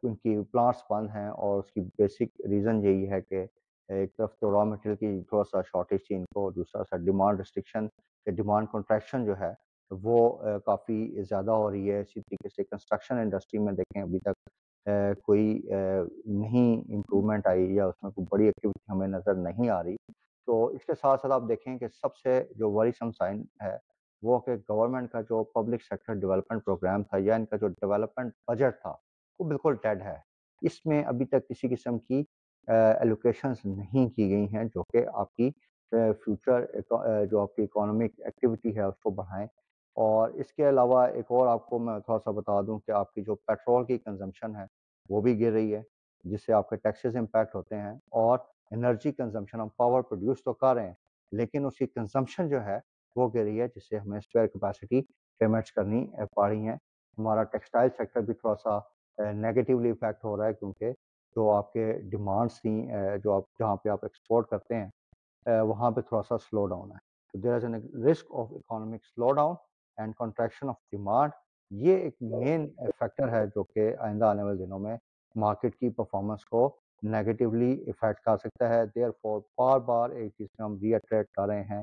ان 0.03 0.15
کی 0.15 0.37
پلانٹس 0.53 0.83
بند 0.91 1.09
ہیں 1.15 1.29
اور 1.29 1.59
اس 1.59 1.73
کی 1.73 1.81
بیسک 1.99 2.41
ریزن 2.49 2.83
یہی 2.85 3.11
ہے 3.11 3.21
کہ 3.21 3.45
ایک 3.89 4.17
طرف 4.17 4.35
تو 4.41 4.51
را 4.53 4.63
مٹیریل 4.65 4.97
کی 4.97 5.23
تھوڑا 5.29 5.45
سا 5.51 5.63
شارٹیج 5.63 6.07
تھی 6.07 6.15
ان 6.17 6.25
کو 6.35 6.51
دوسرا 6.51 6.83
سا 6.91 6.97
ڈیمانڈ 7.05 7.39
ریسٹرکشن 7.39 7.85
یا 8.27 8.33
ڈیمانڈ 8.37 8.69
کنٹریکشن 8.73 9.25
جو 9.25 9.39
ہے، 9.41 9.53
وہ 9.91 10.19
کافی 10.67 11.23
زیادہ 11.29 11.51
ہو 11.51 11.71
رہی 11.71 11.91
ہے۔ 11.91 12.01
اسی 12.01 12.21
طریقے 12.21 12.49
سے 12.49 12.65
کنسٹرکشن 12.65 13.19
انڈسٹری 13.19 13.61
میں 13.61 13.73
دیکھیں، 13.73 14.03
ابھی 14.03 14.19
تک 14.21 14.49
کوئی 15.25 15.61
نہیں 16.27 16.81
امپرومنٹ 16.97 17.47
آئی 17.47 17.75
یا 17.75 17.87
اس 17.87 18.03
میں 18.03 18.11
کوئی 18.11 18.27
بڑی 18.31 18.47
ایکٹیویٹی 18.47 18.93
ہمیں 18.93 19.09
نظر 19.09 19.35
نہیں 19.37 19.69
آ 19.71 19.83
رہی۔ 19.83 19.97
تو 20.49 20.65
اس 20.67 20.85
کے 20.87 20.95
ساتھ 20.95 21.21
ساتھ 21.21 21.33
آپ 21.33 21.49
دیکھیں 21.49 21.77
کہ 21.79 21.89
سب 21.93 22.17
سے 22.17 22.43
جو 22.59 22.71
وریسم 22.73 23.11
سائن 23.13 23.43
ہے، 23.63 23.77
وہ 24.23 24.39
کہ 24.39 24.55
گورنمنٹ 24.69 25.11
کا 25.13 25.21
جو 25.21 25.43
پبلک 25.45 25.83
سیکٹر 25.83 26.15
ڈیولپمنٹ 26.21 26.65
پروگرام 26.65 27.03
تھا 27.03 27.19
یا 27.21 27.35
ان 27.35 27.45
کا 27.47 27.57
جو 27.57 27.69
ڈیولپمنٹ 27.69 28.33
بجٹ 28.49 28.81
تھا، 28.83 28.95
وہ 29.41 29.49
بالکل 29.49 29.75
ڈیڈ 29.83 30.03
ہے۔ 30.03 30.17
اس 30.63 30.85
میں 30.87 31.03
ابھی 31.05 31.25
تک 31.27 31.49
کسی 31.49 31.69
قسم 31.69 31.99
کی 31.99 32.23
ایلوکیشنز 32.69 33.57
نہیں 33.65 34.09
کی 34.09 34.31
گئی 34.31 34.47
ہیں 34.55 34.65
جو 34.65 34.83
کہ 34.93 35.05
آپ 35.13 35.35
کی 35.35 35.51
فیوچر 35.93 36.65
جو 37.31 37.41
آپ 37.41 37.55
کی 37.55 37.63
اکانومک 37.63 38.21
ایکٹیویٹی 38.25 38.77
ہے، 38.77 38.83
اس 38.83 38.99
کو 39.03 39.11
بڑھائیں۔ 39.11 39.47
اور 39.97 40.29
اس 40.31 40.53
کے 40.53 40.69
علاوہ 40.69 41.03
ایک 41.07 41.25
اور 41.29 41.47
آپ 41.47 41.67
کو 41.67 41.79
میں 41.79 41.99
تھوڑا 42.01 42.19
سا 42.25 42.31
بتا 42.31 42.61
دوں 42.61 42.79
کہ 42.79 42.91
آپ 42.91 43.13
کی 43.15 43.23
جو 43.23 43.35
پیٹرول 43.35 43.85
کی 43.85 43.99
کنزمپشن 43.99 44.57
ہے، 44.57 44.65
وہ 45.11 45.21
بھی 45.21 45.41
گر 45.41 45.53
رہی 45.53 45.75
ہے، 45.75 45.83
جس 46.25 46.45
سے 46.47 46.53
آپ 46.53 46.69
کے 46.71 46.77
ٹیکسز 46.77 47.17
امپیکٹ 47.17 47.55
ہوتے 47.55 47.77
ہیں۔ 47.77 47.93
اور 48.11 48.39
انرجی 48.71 49.13
کنزمپشن 49.13 49.61
ہم 49.61 49.69
پاور 49.77 50.03
پروڈیوس 50.03 50.43
تو 50.45 50.53
کر 50.53 50.75
رہے 50.75 50.87
ہیں، 50.87 50.95
لیکن 51.33 51.67
اس 51.67 51.79
کی 51.79 51.87
کنزمپشن 51.87 52.49
جو 52.49 52.65
ہے، 52.65 52.79
وہ 53.17 53.29
گر 53.35 53.45
رہی 53.45 53.61
ہے، 53.61 53.67
جس 53.77 53.89
سے 53.89 53.99
ہمیں 53.99 54.19
اسپیئر 54.19 54.47
کیپیسٹی 54.47 55.01
پیمنٹس 55.41 55.73
کرنی 55.73 56.07
پڑ 56.35 56.49
رہی 56.49 56.67
ہیں۔ 56.67 56.77
ہمارا 57.19 57.43
ٹیکسٹائل 57.43 57.89
سیکٹر 57.97 58.21
بھی 58.21 58.35
تھوڑا 58.35 58.55
سا 58.55 58.79
نیگیٹیولی 59.33 59.91
افیکٹ 59.91 60.25
ہو 60.25 60.37
رہا 60.37 60.47
ہے 60.47 60.55
کیونکہ 60.55 60.93
جو 61.37 61.51
آپ 61.51 61.73
کے 61.73 61.93
ڈیمانڈس 62.11 62.61
تھیں 62.63 63.17
جو 63.25 63.33
آپ، 63.33 63.43
جہاں 63.59 63.77
پہ 63.77 63.89
آپ 63.89 64.05
ایکسپورٹ 64.05 64.49
کرتے 64.51 64.75
ہیں 64.75 65.61
وہاں 65.63 65.91
پہ 65.91 66.01
تھوڑا 66.09 66.23
سا 66.29 66.39
سلو 66.39 66.67
ڈاؤن 66.67 66.91
ہے۔ 66.93 66.97
تو 67.35 67.39
there 67.39 67.53
is 67.53 67.65
an 67.65 67.75
risk 68.05 68.35
of 68.41 68.53
economic 68.53 69.05
slow 69.05 69.33
down 69.33 69.55
and 69.99 70.15
contraction 70.19 70.69
of 70.69 70.77
demand 70.93 71.33
یہ 71.71 71.97
ایک 71.97 72.17
مین 72.23 72.69
فیکٹر 72.99 73.33
ہے 73.33 73.45
جو 73.55 73.63
کہ 73.65 73.91
آئندہ 74.01 74.25
آنے 74.25 74.43
والے 74.43 74.65
دنوں 74.65 74.79
میں 74.79 74.97
مارکیٹ 75.37 75.75
کی 75.77 75.91
پرفارمنس 75.91 76.45
کو 76.45 76.69
نیگیٹیولی 77.03 77.73
افیکٹ 77.87 78.21
کر 78.25 78.37
سکتا 78.37 78.69
ہے۔ 78.69 78.85
دیر 78.95 79.11
فور 79.23 79.41
بار 79.59 79.81
بار 79.89 80.11
ایک 80.11 80.33
چیز 80.39 80.47
میں 80.59 80.65
ہم 80.65 80.77
ری 80.83 80.95
اٹریٹ 80.95 81.31
کر 81.37 81.47
رہے 81.47 81.63
ہیں 81.71 81.83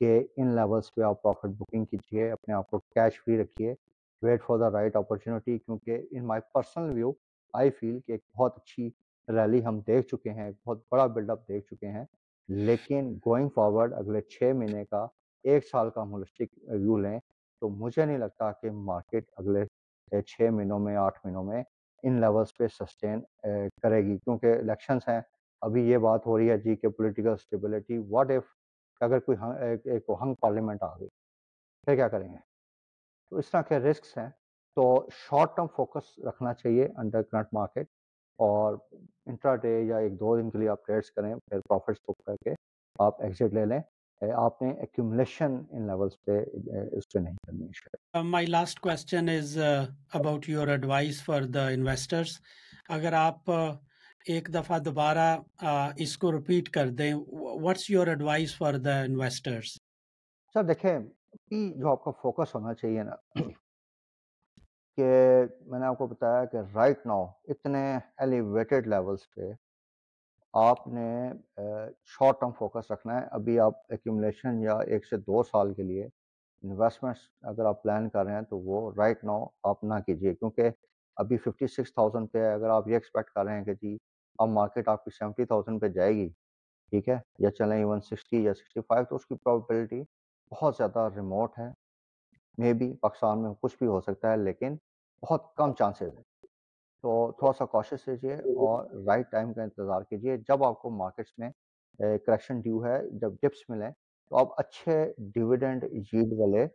کہ 0.00 0.18
ان 0.36 0.54
لیولس 0.56 0.94
پہ 0.94 1.02
آپ 1.02 1.22
پروفٹ 1.22 1.56
بکنگ 1.58 1.84
کیجیے، 1.84 2.30
اپنے 2.32 2.54
آپ 2.54 2.70
کو 2.70 2.78
کیش 2.94 3.20
فری 3.24 3.40
رکھیے 3.42 3.74
wait 4.22 4.42
for 4.46 4.58
the 4.58 4.70
right 4.70 4.96
opportunity 4.96 5.58
کیونکہ 5.58 6.06
ان 6.10 6.26
مائی 6.26 6.40
پرسنل 6.52 6.92
ویو 6.94 7.12
آئی 7.52 7.70
فیل 7.70 8.00
کہ 8.00 8.12
ایک 8.12 8.20
بہت 8.36 8.56
اچھی 8.56 8.90
ریلی 9.28 9.64
ہم 9.64 9.80
دیکھ 9.86 10.06
چکے 10.08 10.30
ہیں، 10.30 10.46
ایک 10.46 10.56
بہت 10.66 10.82
بڑا 10.90 11.06
بلڈ 11.06 11.30
اپ 11.30 11.48
دیکھ 11.48 11.74
چکے 11.74 11.88
ہیں۔ 11.88 12.04
لیکن 12.48 13.12
گوئنگ 13.26 13.48
فارورڈ 13.48 13.92
اگلے 13.94 14.20
چھ 14.20 14.52
مہینے 14.56 14.84
کا، 14.84 15.06
ایک 15.44 15.66
سال 15.66 15.90
کا 15.90 16.02
ہولسٹک 16.02 16.58
ویو 16.68 16.96
لیں 16.96 17.18
تو 17.62 17.68
مجھے 17.68 18.04
نہیں 18.04 18.18
لگتا 18.18 18.50
کہ 18.52 18.70
مارکیٹ 18.70 19.30
اگلے 19.36 19.64
چھ 20.22 20.50
مہینوں 20.52 20.78
میں، 20.78 20.96
آٹھ 20.96 21.18
مہینوں 21.24 21.44
میں 21.44 21.62
ان 22.02 22.20
لیولس 22.20 22.56
پہ 22.56 22.66
سسٹین 22.80 23.20
کرے 23.82 24.02
گی۔ 24.04 24.16
کیونکہ 24.18 24.52
الیکشنس 24.58 25.08
ہیں۔ 25.08 25.20
ابھی 25.62 25.82
یہ 25.90 25.98
بات 25.98 26.26
ہو 26.26 26.38
رہی 26.38 26.50
ہے 26.50 26.56
جی 26.58 26.74
کہ 26.76 26.88
پولیٹیکل 26.88 27.28
اسٹیبلٹی 27.28 27.98
واٹ 28.10 28.30
ایف 28.30 28.42
اگر 29.00 29.18
کوئی 29.18 29.38
ایک 29.84 30.10
ہنگ 30.20 30.34
پارلیمنٹ 30.40 30.82
آ 30.82 30.94
گئی، 30.98 31.08
پھر 31.84 31.94
کیا 31.96 32.08
کریں 32.08 32.28
گے؟ 32.32 32.38
تو 33.30 33.36
اس 33.36 33.50
طرح 33.50 33.62
کے 33.62 33.78
رسکس 33.78 34.16
ہیں۔ 34.18 34.28
تو 34.76 34.84
شارٹ 35.10 35.56
ٹرم 35.56 35.66
فوکس 35.76 36.18
رکھنا 36.26 36.52
چاہیے 36.54 36.88
انڈر 36.96 37.22
کرنٹ 37.22 37.48
مارکیٹ 37.52 37.86
اور 38.38 38.76
انٹرا 39.26 39.54
ڈے 39.56 39.80
یا 39.82 39.96
ایک 39.96 40.12
دو 40.20 40.36
دن 40.36 40.50
کے 40.50 40.58
لیے 40.58 40.68
آپ 40.68 40.86
ٹریڈس 40.86 41.10
کریں 41.10 41.34
پھر 41.34 41.60
پروفٹس 41.68 42.00
بک 42.08 42.24
کر 42.26 42.36
کے 42.44 42.54
آپ 42.98 43.20
ایگزٹ 43.22 43.54
لے 43.54 43.64
لیں۔ 43.66 43.80
آپ 44.22 44.62
نے 44.62 44.70
ایکومولیشن 44.80 45.54
ان 45.70 45.86
لیولس 45.86 46.12
پہ 46.24 46.38
اس 46.92 47.08
پہ 47.12 47.18
نہیں 47.18 47.36
کرنی 47.46 47.66
ہے 47.66 48.22
my 48.22 48.46
last 48.46 48.80
question 48.80 49.28
is 49.28 49.56
about 49.58 50.48
your 50.48 50.68
advice 50.68 51.22
for 51.24 51.42
the 51.54 51.66
investors 51.68 52.38
اگر 52.88 53.12
آپ 53.12 53.50
ایک 54.26 54.48
دفعہ 54.54 54.78
دوبارہ 54.78 55.36
اس 55.96 56.16
کو 56.18 56.32
رپیٹ 56.32 56.68
کر 56.68 56.90
دیں 56.98 57.12
what's 57.62 57.90
your 57.90 58.06
advice 58.06 58.56
for 58.58 58.74
the 58.84 58.98
investors 59.00 59.76
sir 60.54 60.62
دیکھیں 60.62 60.98
جو 61.50 61.90
آپ 61.90 62.04
کا 62.04 62.10
فوکس 62.22 62.54
ہونا 62.54 62.74
چاہیے 62.74 63.02
نا 63.02 63.14
کہ 64.98 65.10
میں 65.66 65.78
نے 65.78 65.86
آپ 65.86 65.98
کو 65.98 66.06
بتایا 66.06 66.44
کہ 66.44 66.56
رائٹ 66.74 67.06
ناؤ 67.06 67.24
اتنے 67.48 67.84
ایلیویٹڈ 67.96 68.86
لیولس 68.86 69.20
پہ 69.34 69.52
آپ 70.54 70.86
نے 70.88 71.10
شارٹ 72.06 72.40
ٹرم 72.40 72.50
فوکس 72.58 72.90
رکھنا 72.90 73.20
ہے۔ 73.20 73.26
ابھی 73.32 73.58
آپ 73.60 73.92
ایکوملیشن 73.92 74.60
یا 74.62 74.76
ایک 74.86 75.06
سے 75.06 75.16
دو 75.16 75.42
سال 75.42 75.72
کے 75.74 75.82
لیے 75.82 76.04
انویسٹمنٹس 76.04 77.20
اگر 77.50 77.64
آپ 77.66 77.82
پلان 77.82 78.08
کر 78.08 78.24
رہے 78.24 78.34
ہیں 78.34 78.42
تو 78.50 78.58
وہ 78.58 78.90
رائٹ 78.96 79.24
ناؤ 79.24 79.44
آپ 79.70 79.84
نہ 79.84 79.94
کیجیے۔ 80.06 80.34
کیونکہ 80.34 80.70
ابھی 81.16 81.36
ففٹی 81.36 81.66
سکس 81.66 81.94
تھاؤزینڈ 81.94 82.30
پہ 82.32 82.46
اگر 82.52 82.70
آپ 82.70 82.88
یہ 82.88 82.94
ایکسپیکٹ 82.94 83.30
کر 83.30 83.44
رہے 83.44 83.56
ہیں 83.56 83.64
کہ 83.64 83.74
جی 83.74 83.96
اب 84.38 84.48
مارکیٹ 84.48 84.88
آپ 84.88 85.04
کی 85.04 85.10
سیونٹی 85.18 85.44
تھاؤزینڈ 85.44 85.80
پہ 85.80 85.88
جائے 85.88 86.14
گی، 86.14 86.28
ٹھیک 86.92 87.08
ہے، 87.08 87.18
یا 87.38 87.50
چلیں 87.50 87.76
ایون 87.76 88.00
سکسٹی 88.00 88.42
یا 88.44 88.54
سکسٹی 88.54 88.80
فائیو 88.80 89.04
تو 89.04 89.16
اس 89.16 89.26
کی 89.26 89.34
پرابیبلٹی 89.34 90.02
بہت 90.52 90.76
زیادہ 90.76 91.08
ریموٹ 91.16 91.58
ہے۔ 91.58 91.68
مے 92.58 92.72
بی 92.74 92.92
پاکستان 93.00 93.42
میں 93.42 93.50
کچھ 93.60 93.76
بھی 93.78 93.86
ہو 93.86 94.00
سکتا 94.00 94.30
ہے، 94.32 94.36
لیکن 94.36 94.76
بہت 95.22 95.54
کم 95.56 95.72
چانسز 95.74 96.16
ہیں۔ 96.16 96.22
تو 97.04 97.32
تھوڑا 97.38 97.52
سا 97.52 97.64
کوشش 97.66 98.08
رہیے 98.08 98.34
اور 98.34 98.84
رائٹ 99.06 99.30
ٹائم 99.30 99.52
کا 99.54 99.62
انتظار 99.62 100.02
کیجیے۔ 100.02 100.36
جب 100.48 100.64
آپ 100.64 100.80
کو 100.82 100.90
مارکیٹس 100.90 101.38
میں 101.38 101.50
کریکشن 102.26 102.60
ڈیو 102.60 102.84
ہے، 102.84 102.98
جب 103.20 103.32
ڈپس 103.42 103.68
ملیں، 103.68 103.90
تو 104.30 104.36
آپ 104.38 104.60
اچھے 104.60 104.96
ڈیویڈنڈ 105.34 105.84
جیڈ 106.12 106.32
والے 106.38 106.66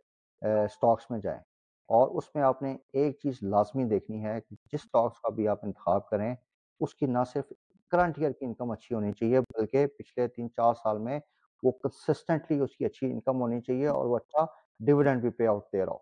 سٹاکس 0.72 1.10
میں 1.10 1.18
جائیں۔ 1.20 1.40
اور 1.88 2.08
اس 2.18 2.34
میں 2.34 2.42
آپ 2.42 2.62
نے 2.62 2.76
ایک 2.92 3.18
چیز 3.18 3.38
لازمی 3.42 3.84
دیکھنی 3.88 4.24
ہے 4.24 4.40
کہ 4.40 4.56
جس 4.72 4.82
سٹاکس 4.82 5.20
کا 5.20 5.28
بھی 5.34 5.48
آپ 5.48 5.58
انتخاب 5.62 6.08
کریں، 6.08 6.34
اس 6.80 6.94
کی 6.94 7.06
نہ 7.06 7.22
صرف 7.32 7.52
کرنٹ 7.92 8.18
ایئر 8.18 8.32
کی 8.32 8.44
انکم 8.44 8.70
اچھی 8.70 8.94
ہونی 8.94 9.12
چاہیے، 9.12 9.40
بلکہ 9.40 9.86
پچھلے 9.98 10.26
تین 10.28 10.50
چار 10.50 10.74
سال 10.82 10.98
میں 10.98 11.18
وہ 11.62 11.70
کنسسٹنٹلی 11.82 12.58
اس 12.60 12.76
کی 12.76 12.84
اچھی 12.84 13.10
انکم 13.12 13.40
ہونی 13.40 13.60
چاہیے 13.60 13.86
اور 13.88 14.06
وہ 14.06 14.16
اچھا 14.16 14.44
ڈیویڈنڈ 14.80 15.20
بھی 15.20 15.30
پے 15.30 15.46
آؤٹ 15.46 15.64
دے 15.72 15.84
رہا 15.84 15.92
ہو۔ 15.92 15.98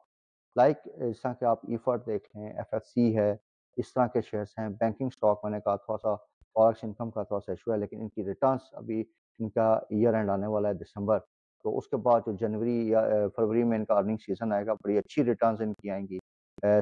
لائک 0.57 0.85
جس 0.85 1.21
طرح 1.23 1.33
کہ 1.41 1.45
آپ 1.45 1.59
ایفرٹ 1.69 2.07
دیکھ 2.07 2.37
لیں، 2.37 2.49
ایف 2.49 2.73
ایف 2.73 2.85
سی 2.87 3.17
ہے، 3.17 3.35
اس 3.77 3.93
طرح 3.93 4.07
کے 4.07 4.21
شیئرس 4.21 4.59
ہیں، 4.59 4.69
بینکنگ 4.81 5.09
سٹاک 5.15 5.41
میں 5.45 5.51
نے 5.51 5.61
کہا 5.61 5.77
تھوڑا 5.77 5.99
سا 6.03 6.15
فارکس 6.57 6.85
انکم 6.85 7.11
کا 7.11 7.23
تھوڑا 7.23 7.41
سا 7.47 7.53
ایشو 7.53 7.73
ہے، 7.73 7.77
لیکن 7.79 8.01
ان 8.01 8.09
کی 8.09 8.25
ریٹرنس 8.25 8.69
ابھی 8.73 9.03
ان 9.39 9.51
کا 9.51 9.73
ایئر 9.91 10.15
اینڈ 10.15 10.31
آنے 10.31 10.47
والا 10.47 10.69
ہے 10.69 10.75
دسمبر۔ 10.75 11.19
تو 11.65 11.77
اس 11.79 11.89
کے 11.89 11.97
بعد 12.07 12.21
جو 12.27 12.33
جنوری 12.41 12.77
یا 12.89 13.03
فروری 13.37 13.63
میں 13.65 13.79
ان 13.79 13.85
کا 13.85 13.95
ارننگ 13.95 14.17
سیزن 14.27 14.53
آئے 14.53 14.67
گا، 14.67 14.75
بڑی 14.85 14.97
اچھی 14.99 15.25
ریٹرنس 15.25 15.61
ان 15.61 15.73
کی 15.73 15.91
آئیں 15.91 16.07
گی۔ 16.11 16.19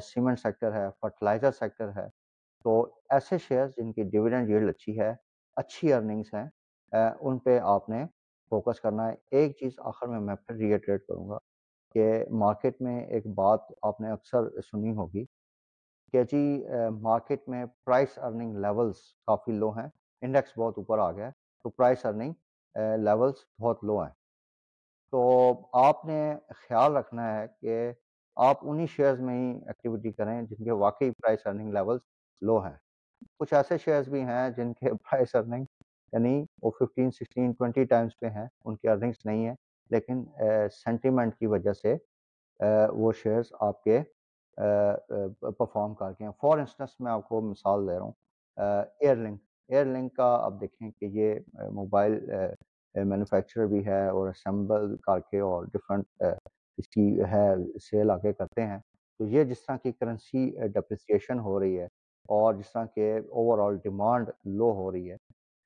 سیمنٹ 0.05 0.39
سیکٹر 0.39 0.73
ہے، 0.73 0.87
فرٹیلائزر 1.01 1.51
سیکٹر 1.59 1.89
ہے۔ 1.97 2.07
تو 2.65 2.81
ایسے 3.11 3.39
شیئرز 3.39 3.71
جن 3.77 3.93
کی 3.93 4.03
ڈویڈنڈ 4.13 4.51
ییلڈ 4.51 4.69
اچھی 4.71 4.99
ہے، 5.01 5.13
اچھی 5.57 5.93
ارننگس 5.93 6.35
ہیں 6.35 6.49
ان 7.21 7.39
پہ 7.45 7.59
آپ 7.75 7.89
نے 7.89 8.05
فوکس 8.51 8.81
کرنا 8.81 9.09
ہے۔ 9.09 9.15
ایک 9.31 9.57
چیز 9.59 9.79
آخر 9.91 10.07
میں 10.09 10.21
میں 10.21 10.35
پھر 10.47 10.55
ریٹریٹ 10.57 11.07
کروں 11.07 11.29
گا۔ 11.29 11.39
کہ 11.95 12.25
مارکیٹ 12.39 12.81
میں 12.83 13.01
ایک 13.07 13.27
بات 13.35 13.61
آپ 13.83 14.01
نے 14.01 14.11
اکثر 14.11 14.49
سنی 14.61 14.93
ہوگی 14.93 15.25
کہ 16.15 16.23
جی 16.23 16.43
مارکیٹ 17.01 17.49
میں 17.49 17.65
پرائس 17.85 18.19
ارننگ 18.19 18.57
لیولز 18.57 18.97
کافی 19.27 19.53
لو 19.53 19.71
ہیں۔ 19.71 19.89
انڈیکس 20.23 20.53
بہت 20.59 20.79
اوپر 20.79 20.99
آ 20.99 21.11
گیا 21.13 21.27
ہے، 21.27 21.31
تو 21.65 21.71
پرائس 21.71 22.05
ارننگ 22.07 22.33
لیولز 23.05 23.35
بہت 23.63 23.85
لو 23.85 24.03
ہیں۔ 24.03 24.11
تو 25.13 25.21
آپ 25.79 26.05
نے 26.05 26.21
خیال 26.57 26.97
رکھنا 26.97 27.33
ہے 27.37 27.47
کہ 27.61 27.93
آپ 28.37 28.59
انہی 28.63 28.87
شیئرز 28.87 29.21
میں 29.21 29.35
ہی 29.37 29.51
ایکٹیویٹی 29.67 30.13
کریں 30.13 30.41
جن 30.43 30.65
کے 30.65 30.71
واقعی 30.71 31.11
پرائس 31.11 31.47
ارننگ 31.47 31.73
لیولز 31.73 32.01
لو 32.43 32.59
ہیں۔ 32.65 32.77
کچھ 33.39 33.55
ایسے 33.55 33.79
شیئرز 33.79 34.09
بھی 34.09 34.23
ہیں 34.23 34.49
جن 34.51 34.73
کے 34.73 34.93
پرائس 35.03 35.35
ارننگ 35.35 35.65
یعنی 36.13 36.45
وہ 36.63 36.71
ففٹین 36.71 37.11
سکسٹین 37.11 37.53
ٹوینٹی 37.53 37.85
ٹائمز 37.85 38.19
پہ 38.21 38.27
ہیں، 38.27 38.47
ان 38.65 38.77
کی 38.77 38.89
ارننگس 38.89 39.27
نہیں 39.27 39.47
ہیں۔ 39.47 39.55
لیکن 39.91 40.25
سینٹیمنٹ 40.73 41.37
کی 41.39 41.47
وجہ 41.47 41.73
سے 41.73 41.97
وہ 42.93 43.13
شیئرز 43.13 43.53
آپ 43.61 43.83
کے 43.85 43.99
پرفارم 44.57 45.95
کر 45.95 46.13
کے 46.13 46.25
ہیں۔ 46.25 46.31
فار 46.41 46.59
انسٹنس 46.59 47.01
میں 47.01 47.13
آپ 47.13 47.29
کو 47.29 47.41
مثال 47.41 47.87
دے 47.89 47.95
رہا 47.95 48.03
ہوں۔ 48.03 48.13
ایئر 49.01 49.17
لنک 49.17 49.41
ایئر 49.69 49.85
لنک 49.87 50.15
کا 50.17 50.27
آپ 50.45 50.61
دیکھیں 50.61 50.91
کہ 50.91 51.05
یہ 51.05 51.35
موبائل 51.73 52.21
مینوفیکچرر 52.95 53.67
بھی 53.67 53.87
ہے 53.87 54.07
اور 54.09 54.29
اسمبل 54.29 54.97
کر 54.97 55.21
کے 55.31 55.41
اور 55.41 55.65
ڈفرنٹ 55.73 56.23
اس 56.79 56.89
کی 56.89 57.23
ہے 57.33 57.49
سیل 57.83 58.11
آگے 58.11 58.33
کرتے 58.33 58.67
ہیں۔ 58.67 58.79
تو 59.21 59.27
یہ 59.27 59.45
جس 59.45 59.65
طرح 59.67 59.77
کی 59.77 59.93
کرنسی 59.93 60.51
ڈپریسیشن 60.75 61.39
ہو 61.39 61.59
رہی 61.61 61.79
ہے 61.81 61.85
اور 62.29 62.55
جس 62.55 62.73
طرح 62.73 62.85
کے 62.95 63.17
اوور 63.17 63.59
آل 63.59 63.77
ڈیمانڈ 63.77 64.31
لو 64.59 64.71
ہو 64.73 64.91
رہی 64.93 65.11
ہے 65.11 65.17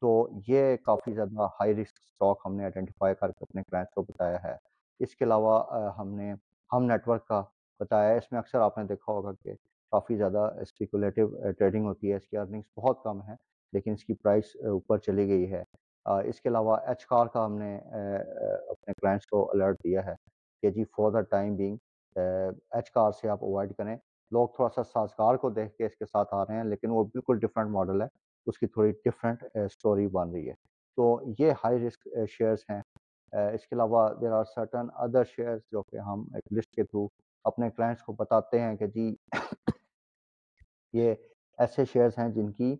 تو 0.02 0.10
یہ 0.48 0.76
کافی 0.84 1.12
زیادہ 1.14 1.46
ہائی 1.60 1.74
رسک 1.74 1.98
اسٹاک 2.02 2.42
ہم 2.46 2.54
نے 2.56 2.62
آئیڈینٹیفائی 2.64 3.14
کر 3.20 3.30
کے 3.32 3.44
اپنے 3.44 3.62
کلائنٹس 3.62 3.94
کو 3.94 4.02
بتایا 4.02 4.42
ہے۔ 4.44 4.54
اس 5.00 5.14
کے 5.16 5.24
علاوہ 5.24 5.62
ہم 5.98 6.12
نے، 6.16 6.32
ہم 6.70 6.84
نیٹ 6.84 7.08
ورک 7.08 7.26
کا 7.28 7.42
بتایا 7.80 8.08
ہے۔ 8.10 8.16
اس 8.16 8.30
میں 8.32 8.38
اکثر 8.40 8.60
آپ 8.60 8.78
نے 8.78 8.84
دیکھا 8.84 9.12
ہوگا 9.12 9.32
کہ 9.42 9.54
کافی 9.92 10.16
زیادہ 10.16 10.50
اسپیکولیٹو 10.62 11.26
ٹریڈنگ 11.58 11.86
ہوتی 11.86 12.10
ہے۔ 12.10 12.16
اس 12.16 12.28
کی 12.28 12.36
ارننگس 12.36 12.66
بہت 12.76 13.02
کم 13.04 13.22
ہے 13.22 13.34
لیکن 13.72 13.92
اس 13.92 14.04
کی 14.04 14.14
پرائس 14.14 14.54
اوپر 14.70 14.98
چلی 14.98 15.28
گئی 15.28 15.50
ہے۔ 15.52 15.62
اس 16.06 16.40
کے 16.40 16.48
علاوہ 16.48 16.76
ایچ 16.86 17.04
کار 17.06 17.26
کا 17.26 17.44
ہم 17.44 17.56
نے 17.58 17.76
اپنے 17.76 18.92
کلائنٹس 19.00 19.26
کو 19.26 19.48
الرٹ 19.52 19.78
دیا 19.84 20.04
ہے 20.06 20.14
کہ 20.62 20.70
جی 20.70 20.84
فور 20.96 21.12
دا 21.12 21.20
ٹائم 21.30 21.54
بینگ 21.56 21.76
ایچ 22.16 22.90
کار 22.90 23.10
سے 23.12 23.28
آپ 23.28 23.44
اوائڈ 23.44 23.74
کریں۔ 23.78 23.96
لوگ 24.32 24.48
تھوڑا 24.56 24.68
سا 24.74 24.82
سازگار 24.84 25.36
کو 25.42 25.50
دیکھ 25.50 25.76
کے 25.76 25.86
اس 25.86 25.96
کے 25.96 26.06
ساتھ 26.06 26.34
آ 26.34 26.44
رہے 26.44 26.56
ہیں، 26.56 26.64
لیکن 26.64 26.90
وہ 26.90 27.04
بالکل 27.04 27.38
ڈفرینٹ 27.38 27.70
ماڈل 27.70 28.02
ہے۔ 28.02 28.06
اس 28.48 28.58
کی 28.58 28.66
تھوڑی 28.66 28.92
ڈفرینٹ 29.04 29.44
اسٹوری 29.54 30.06
بن 30.08 30.30
رہی 30.30 30.48
ہے۔ 30.48 30.54
تو 30.96 31.20
یہ 31.38 31.52
ہائی 31.64 31.86
رسک 31.86 32.08
شیئرس 32.30 32.70
ہیں۔ 32.70 32.82
اس 33.32 33.66
کے 33.66 33.74
علاوہ 33.74 34.08
there 34.20 34.32
are 34.32 34.44
certain 34.44 34.86
other 34.94 35.24
shares 35.24 35.62
جو 35.72 35.82
کہ 35.82 35.96
ہم 35.96 36.24
ایک 36.34 36.52
لسٹ 36.52 36.70
کے 36.70 36.82
تھرو 36.82 37.06
اپنے 37.44 37.70
کلائنٹس 37.70 38.02
کو 38.02 38.12
بتاتے 38.12 38.60
ہیں 38.60 38.76
کہ 38.76 38.86
جی 38.86 39.14
یہ 40.92 41.14
ایسے 41.58 41.84
شیئرز 41.84 42.18
ہیں 42.18 42.28
جن 42.28 42.52
کی 42.52 42.76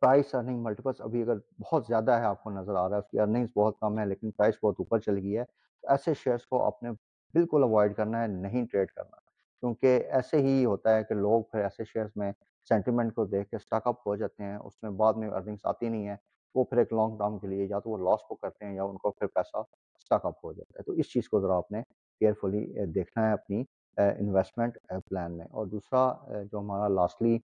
پرائس 0.00 0.34
ارننگ 0.34 0.62
ملٹیپلس 0.62 1.00
ابھی 1.00 1.22
اگر 1.22 1.36
بہت 1.58 1.84
زیادہ 1.88 2.10
ہے، 2.10 2.24
آپ 2.24 2.42
کو 2.42 2.50
نظر 2.50 2.74
آ 2.74 2.88
رہا 2.88 2.96
ہے، 2.96 3.00
اس 3.00 3.08
کی 3.08 3.20
ارننگز 3.20 3.48
بہت 3.56 3.78
کم 3.80 3.98
ہے، 3.98 4.06
لیکن 4.06 4.30
پرائس 4.30 4.54
بہت 4.62 4.74
اوپر 4.78 4.98
چل 4.98 5.18
گئی 5.18 5.36
ہے۔ 5.38 5.44
ایسے 5.88 6.14
شیئرز 6.14 6.46
کو 6.46 6.64
آپ 6.64 6.82
نے 6.82 6.90
بالکل 7.34 7.62
اوائڈ 7.62 7.96
کرنا 7.96 8.22
ہے، 8.22 8.26
نہیں 8.26 8.66
ٹریڈ 8.66 8.90
کرنا۔ 8.90 9.16
کیونکہ 9.60 10.02
ایسے 10.10 10.38
ہی 10.38 10.64
ہوتا 10.64 10.96
ہے 10.96 11.04
کہ 11.04 11.14
لوگ 11.14 11.42
پھر 11.42 11.62
ایسے 11.62 11.84
شیئرز 11.84 12.10
میں 12.16 12.32
سینٹیمنٹ 12.68 13.14
کو 13.14 13.24
دیکھ 13.26 13.48
کے 13.50 13.56
اسٹاک 13.56 13.86
اپ 13.86 14.06
ہو 14.06 14.16
جاتے 14.16 14.42
ہیں، 14.42 14.56
اس 14.56 14.82
میں 14.82 14.90
بعد 15.00 15.14
میں 15.14 15.28
ارننگس 15.28 15.66
آتی 15.66 15.88
نہیں 15.88 16.08
ہیں، 16.08 16.16
وہ 16.54 16.64
پھر 16.64 16.78
ایک 16.78 16.92
لانگ 16.92 17.16
ٹرم 17.18 17.38
کے 17.38 17.46
لیے 17.46 17.64
یا 17.64 17.78
تو 17.78 17.90
وہ 17.90 17.96
لاس 17.98 18.22
کو 18.28 18.34
کرتے 18.34 18.64
ہیں 18.64 18.74
یا 18.74 18.84
ان 18.84 18.96
کو 18.98 19.10
پھر 19.10 19.26
پیسہ 19.34 19.56
اسٹاک 19.56 20.26
اپ 20.26 20.44
ہو 20.44 20.52
جاتا 20.52 20.78
ہے۔ 20.78 20.82
تو 20.84 20.92
اس 20.92 21.12
چیز 21.12 21.28
کو 21.28 21.40
ذرا 21.40 21.56
آپ 21.56 21.72
نے 21.72 21.82
کیئرفلی 22.20 22.64
دیکھنا 22.94 23.26
ہے 23.26 23.32
اپنی 23.32 23.62
انویسٹمنٹ 23.96 24.78
پلان 25.08 25.36
میں۔ 25.38 25.46
اور 25.50 25.66
دوسرا 25.66 26.12
جو 26.52 26.58
ہمارا 26.58 26.88
لاسٹلی 26.88 27.38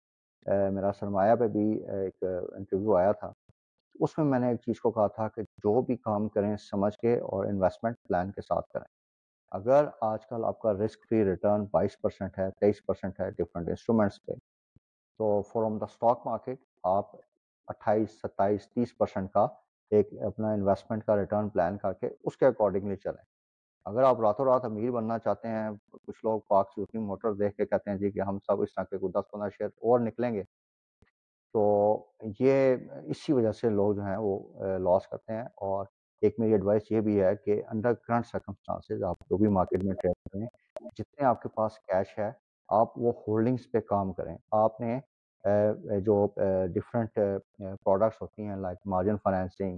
میرا 0.74 0.91
سرمایہ 1.00 1.36
پہ 1.36 1.48
بھی 1.48 1.67
ایک 1.84 2.24
انٹرویو 2.24 2.95
آیا 2.95 3.12
تھا، 3.12 3.31
اس 3.95 4.17
میں 4.17 4.25
میں 4.25 4.39
نے 4.39 4.50
ایک 4.50 4.60
چیز 4.62 4.79
کو 4.81 4.91
کہا 4.91 5.07
تھا 5.07 5.27
کہ 5.27 5.41
جو 5.63 5.81
بھی 5.81 5.95
کام 5.98 6.27
کریں 6.29 6.55
سمجھ 6.62 6.95
کے 6.98 7.17
اور 7.19 7.45
انویسٹمنٹ 7.45 7.95
پلان 8.07 8.31
کے 8.31 8.41
ساتھ 8.41 8.69
کریں۔ 8.74 8.86
اگر 9.51 9.86
آج 10.01 10.25
کل 10.27 10.45
آپ 10.45 10.60
کا 10.60 10.74
رسک 10.74 11.05
فری 11.10 11.24
ریٹرن 11.25 11.65
بائیس 11.72 12.00
پرسینٹ 12.01 12.39
ہے، 12.39 12.50
تیئیس 12.60 12.86
پرسینٹ 12.86 13.19
ہے 13.19 13.29
ڈفرینٹ 13.31 13.69
انسٹرومنٹس 13.69 14.24
پہ 14.25 14.34
تو 15.19 15.41
فرام 15.41 15.77
دا 15.77 15.86
اسٹاک 15.86 16.25
مارکیٹ 16.25 16.60
آپ 16.84 17.15
اٹھائیس، 17.67 18.19
ستائیس، 18.22 18.67
تیس 18.69 18.98
پرسینٹ 18.98 19.31
کا 19.31 19.48
ایک 19.91 20.10
اپنا 20.25 20.51
انویسٹمنٹ 20.53 21.03
کا 21.05 21.15
ریٹرن 21.15 21.50
پلان 21.50 21.77
کر 21.77 21.93
کے 21.93 22.10
اس 22.24 22.38
کے 22.38 22.45
اکارڈنگلی 22.45 22.95
چلیں۔ 22.95 23.24
اگر 23.86 24.03
آپ 24.03 24.19
راتوں 24.22 24.45
رات 24.45 24.65
امیر 24.65 24.91
بننا 24.91 25.17
چاہتے 25.19 25.48
ہیں، 25.48 25.69
کچھ 25.91 26.25
لوگ 26.25 26.39
پاک 26.48 26.72
سوتی 26.75 26.98
موٹر 26.98 27.34
دیکھ 27.34 27.55
کے 27.57 27.65
کہتے 27.65 27.89
ہیں 27.89 27.98
جی 27.98 28.12
کہ 28.12 28.19
ہم 28.19 28.39
سب 28.39 28.62
اس 28.62 28.74
طرح 28.75 28.84
کے 28.84 28.98
کوئی 28.98 29.12
دس 29.12 29.31
پندرہ 29.31 29.50
شیئر 29.50 29.67
اور 29.67 30.00
نکلیں 30.00 30.34
گے۔ 30.34 30.43
تو 31.53 31.63
یہ 32.39 32.75
اسی 33.05 33.34
وجہ 33.34 33.51
سے 33.51 33.69
لوگ 33.69 33.93
جو 33.93 34.01
ہیں 34.01 34.17
وہ 34.17 34.39
لاس 34.77 35.07
کرتے 35.07 35.34
ہیں 35.34 35.43
اور 35.43 35.86
ایک 36.22 36.39
میری 36.39 36.51
ایڈوائس 36.51 36.91
یہ 36.91 37.01
بھی 37.01 37.22
ہے 37.22 37.36
کہ 37.36 37.62
انڈر 37.67 37.93
کرنٹ 37.93 38.25
سرکمسٹانسز 38.25 39.03
آپ 39.03 39.19
جو 39.29 39.38
بھی 39.38 39.48
مارکیٹ 39.48 39.84
میں 39.84 39.95
ٹریڈ 39.95 40.29
کریں 40.31 40.45
جتنے 40.98 41.25
آپ 41.25 41.41
کے 41.41 41.50
پاس 41.50 41.79
کیش 41.79 42.19
ہے 42.19 42.31
آپ 42.69 42.98
وہ 42.98 43.12
ہولڈنگس 43.27 43.72
پہ 43.72 43.79
کام 43.88 44.13
کریں۔ 44.13 44.36
آپ 44.53 44.79
نے 44.81 45.00
جو 46.05 46.25
ڈفرینٹ 46.74 47.19
پروڈکٹس 47.84 48.22
ہوتی 48.22 48.45
ہیں 48.45 48.55
like 48.55 48.77
margin 48.86 49.17
financing 49.24 49.77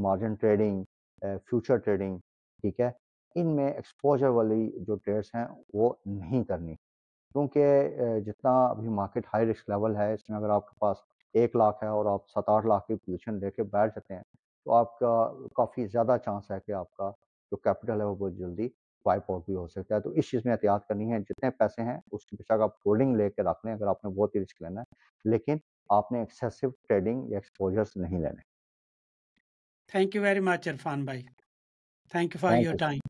margin 0.00 0.34
trading 0.34 0.82
future 1.22 1.76
trading 1.76 2.18
ٹھیک 2.64 2.80
ہے؟ 2.80 2.90
ان 3.36 3.54
میں 3.56 3.70
ایکسپوجر 3.72 4.28
والی 4.28 4.70
جو 4.86 4.94
ٹریڈس 4.96 5.34
ہیں 5.34 5.46
وہ 5.74 5.92
نہیں 6.06 6.44
کرنی۔ 6.44 6.74
کیونکہ 7.34 8.20
جتنا 8.26 8.52
ابھی 8.66 8.88
مارکیٹ 8.88 9.26
ہائی 9.34 9.46
رسک 9.46 9.68
لیول 9.70 9.96
ہے، 9.96 10.12
اس 10.14 10.28
میں 10.28 10.38
اگر 10.38 10.50
آپ 10.50 10.68
کے 10.68 10.76
پاس 10.78 10.96
ایک 11.34 11.56
لاکھ 11.56 11.82
ہے 11.84 11.88
اور 11.88 12.06
آپ 12.12 12.28
ست 12.30 12.48
آٹھ 12.48 12.66
لاکھ 12.66 12.86
کی 12.86 12.94
پوزیشن 12.94 13.38
لے 13.40 13.50
کے 13.50 13.62
بیٹھ 13.62 13.94
جاتے 13.94 14.14
ہیں، 14.14 14.22
تو 14.66 14.72
آپ 14.74 14.98
کا 14.98 15.32
کافی 15.54 15.86
زیادہ 15.86 16.16
چانس 16.24 16.50
ہے 16.50 16.58
کہ 16.66 16.72
آپ 16.72 16.92
کا 16.96 17.10
جو 17.52 17.56
کیپٹل 17.56 18.00
ہے 18.00 18.06
وہ 18.06 18.14
بہت 18.14 18.34
جلدی 18.38 18.68
وائپ 19.06 19.30
آؤٹ 19.30 19.44
بھی 19.46 19.54
ہو 19.54 19.66
سکتا 19.68 19.94
ہے۔ 19.94 20.00
تو 20.00 20.10
اس 20.10 20.30
چیز 20.30 20.40
میں 20.44 20.52
احتیاط 20.52 20.86
کرنی 20.86 21.12
ہے۔ 21.12 21.18
جتنے 21.20 21.50
پیسے 21.58 21.82
ہیں 21.82 21.98
اس 22.12 22.26
کی 22.26 22.36
بے 22.36 22.62
آپ 22.62 22.76
ہولڈنگ 22.86 23.16
لے 23.16 23.30
کے 23.30 23.42
رکھ 23.42 23.66
لیں۔ 23.66 23.74
اگر 23.74 23.86
آپ 23.86 24.04
نے 24.04 24.10
بہت 24.10 24.34
ہی 24.34 24.42
رسک 24.42 24.62
لینا 24.62 24.80
ہے 24.80 24.94
لیکن 25.24 25.56
آپ 25.90 26.12
نے 26.12 26.18
ایکسیسو 26.18 26.70
ٹریڈنگ 26.88 27.30
یا 27.30 27.38
ایکسپوجرس 27.38 27.96
نہیں 27.96 28.20
لینے۔ 28.20 28.42
Thank 29.90 30.14
you 30.14 30.22
very 30.22 30.40
much 30.40 30.68
Irfan 30.68 30.98
بھائی 31.04 31.22
thank 32.12 32.34
you 32.34 32.40
for 32.40 32.54
your 32.56 32.74
time 32.76 33.00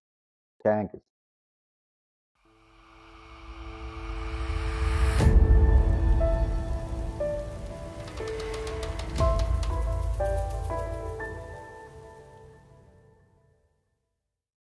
thank 0.65 0.95
you 0.95 1.01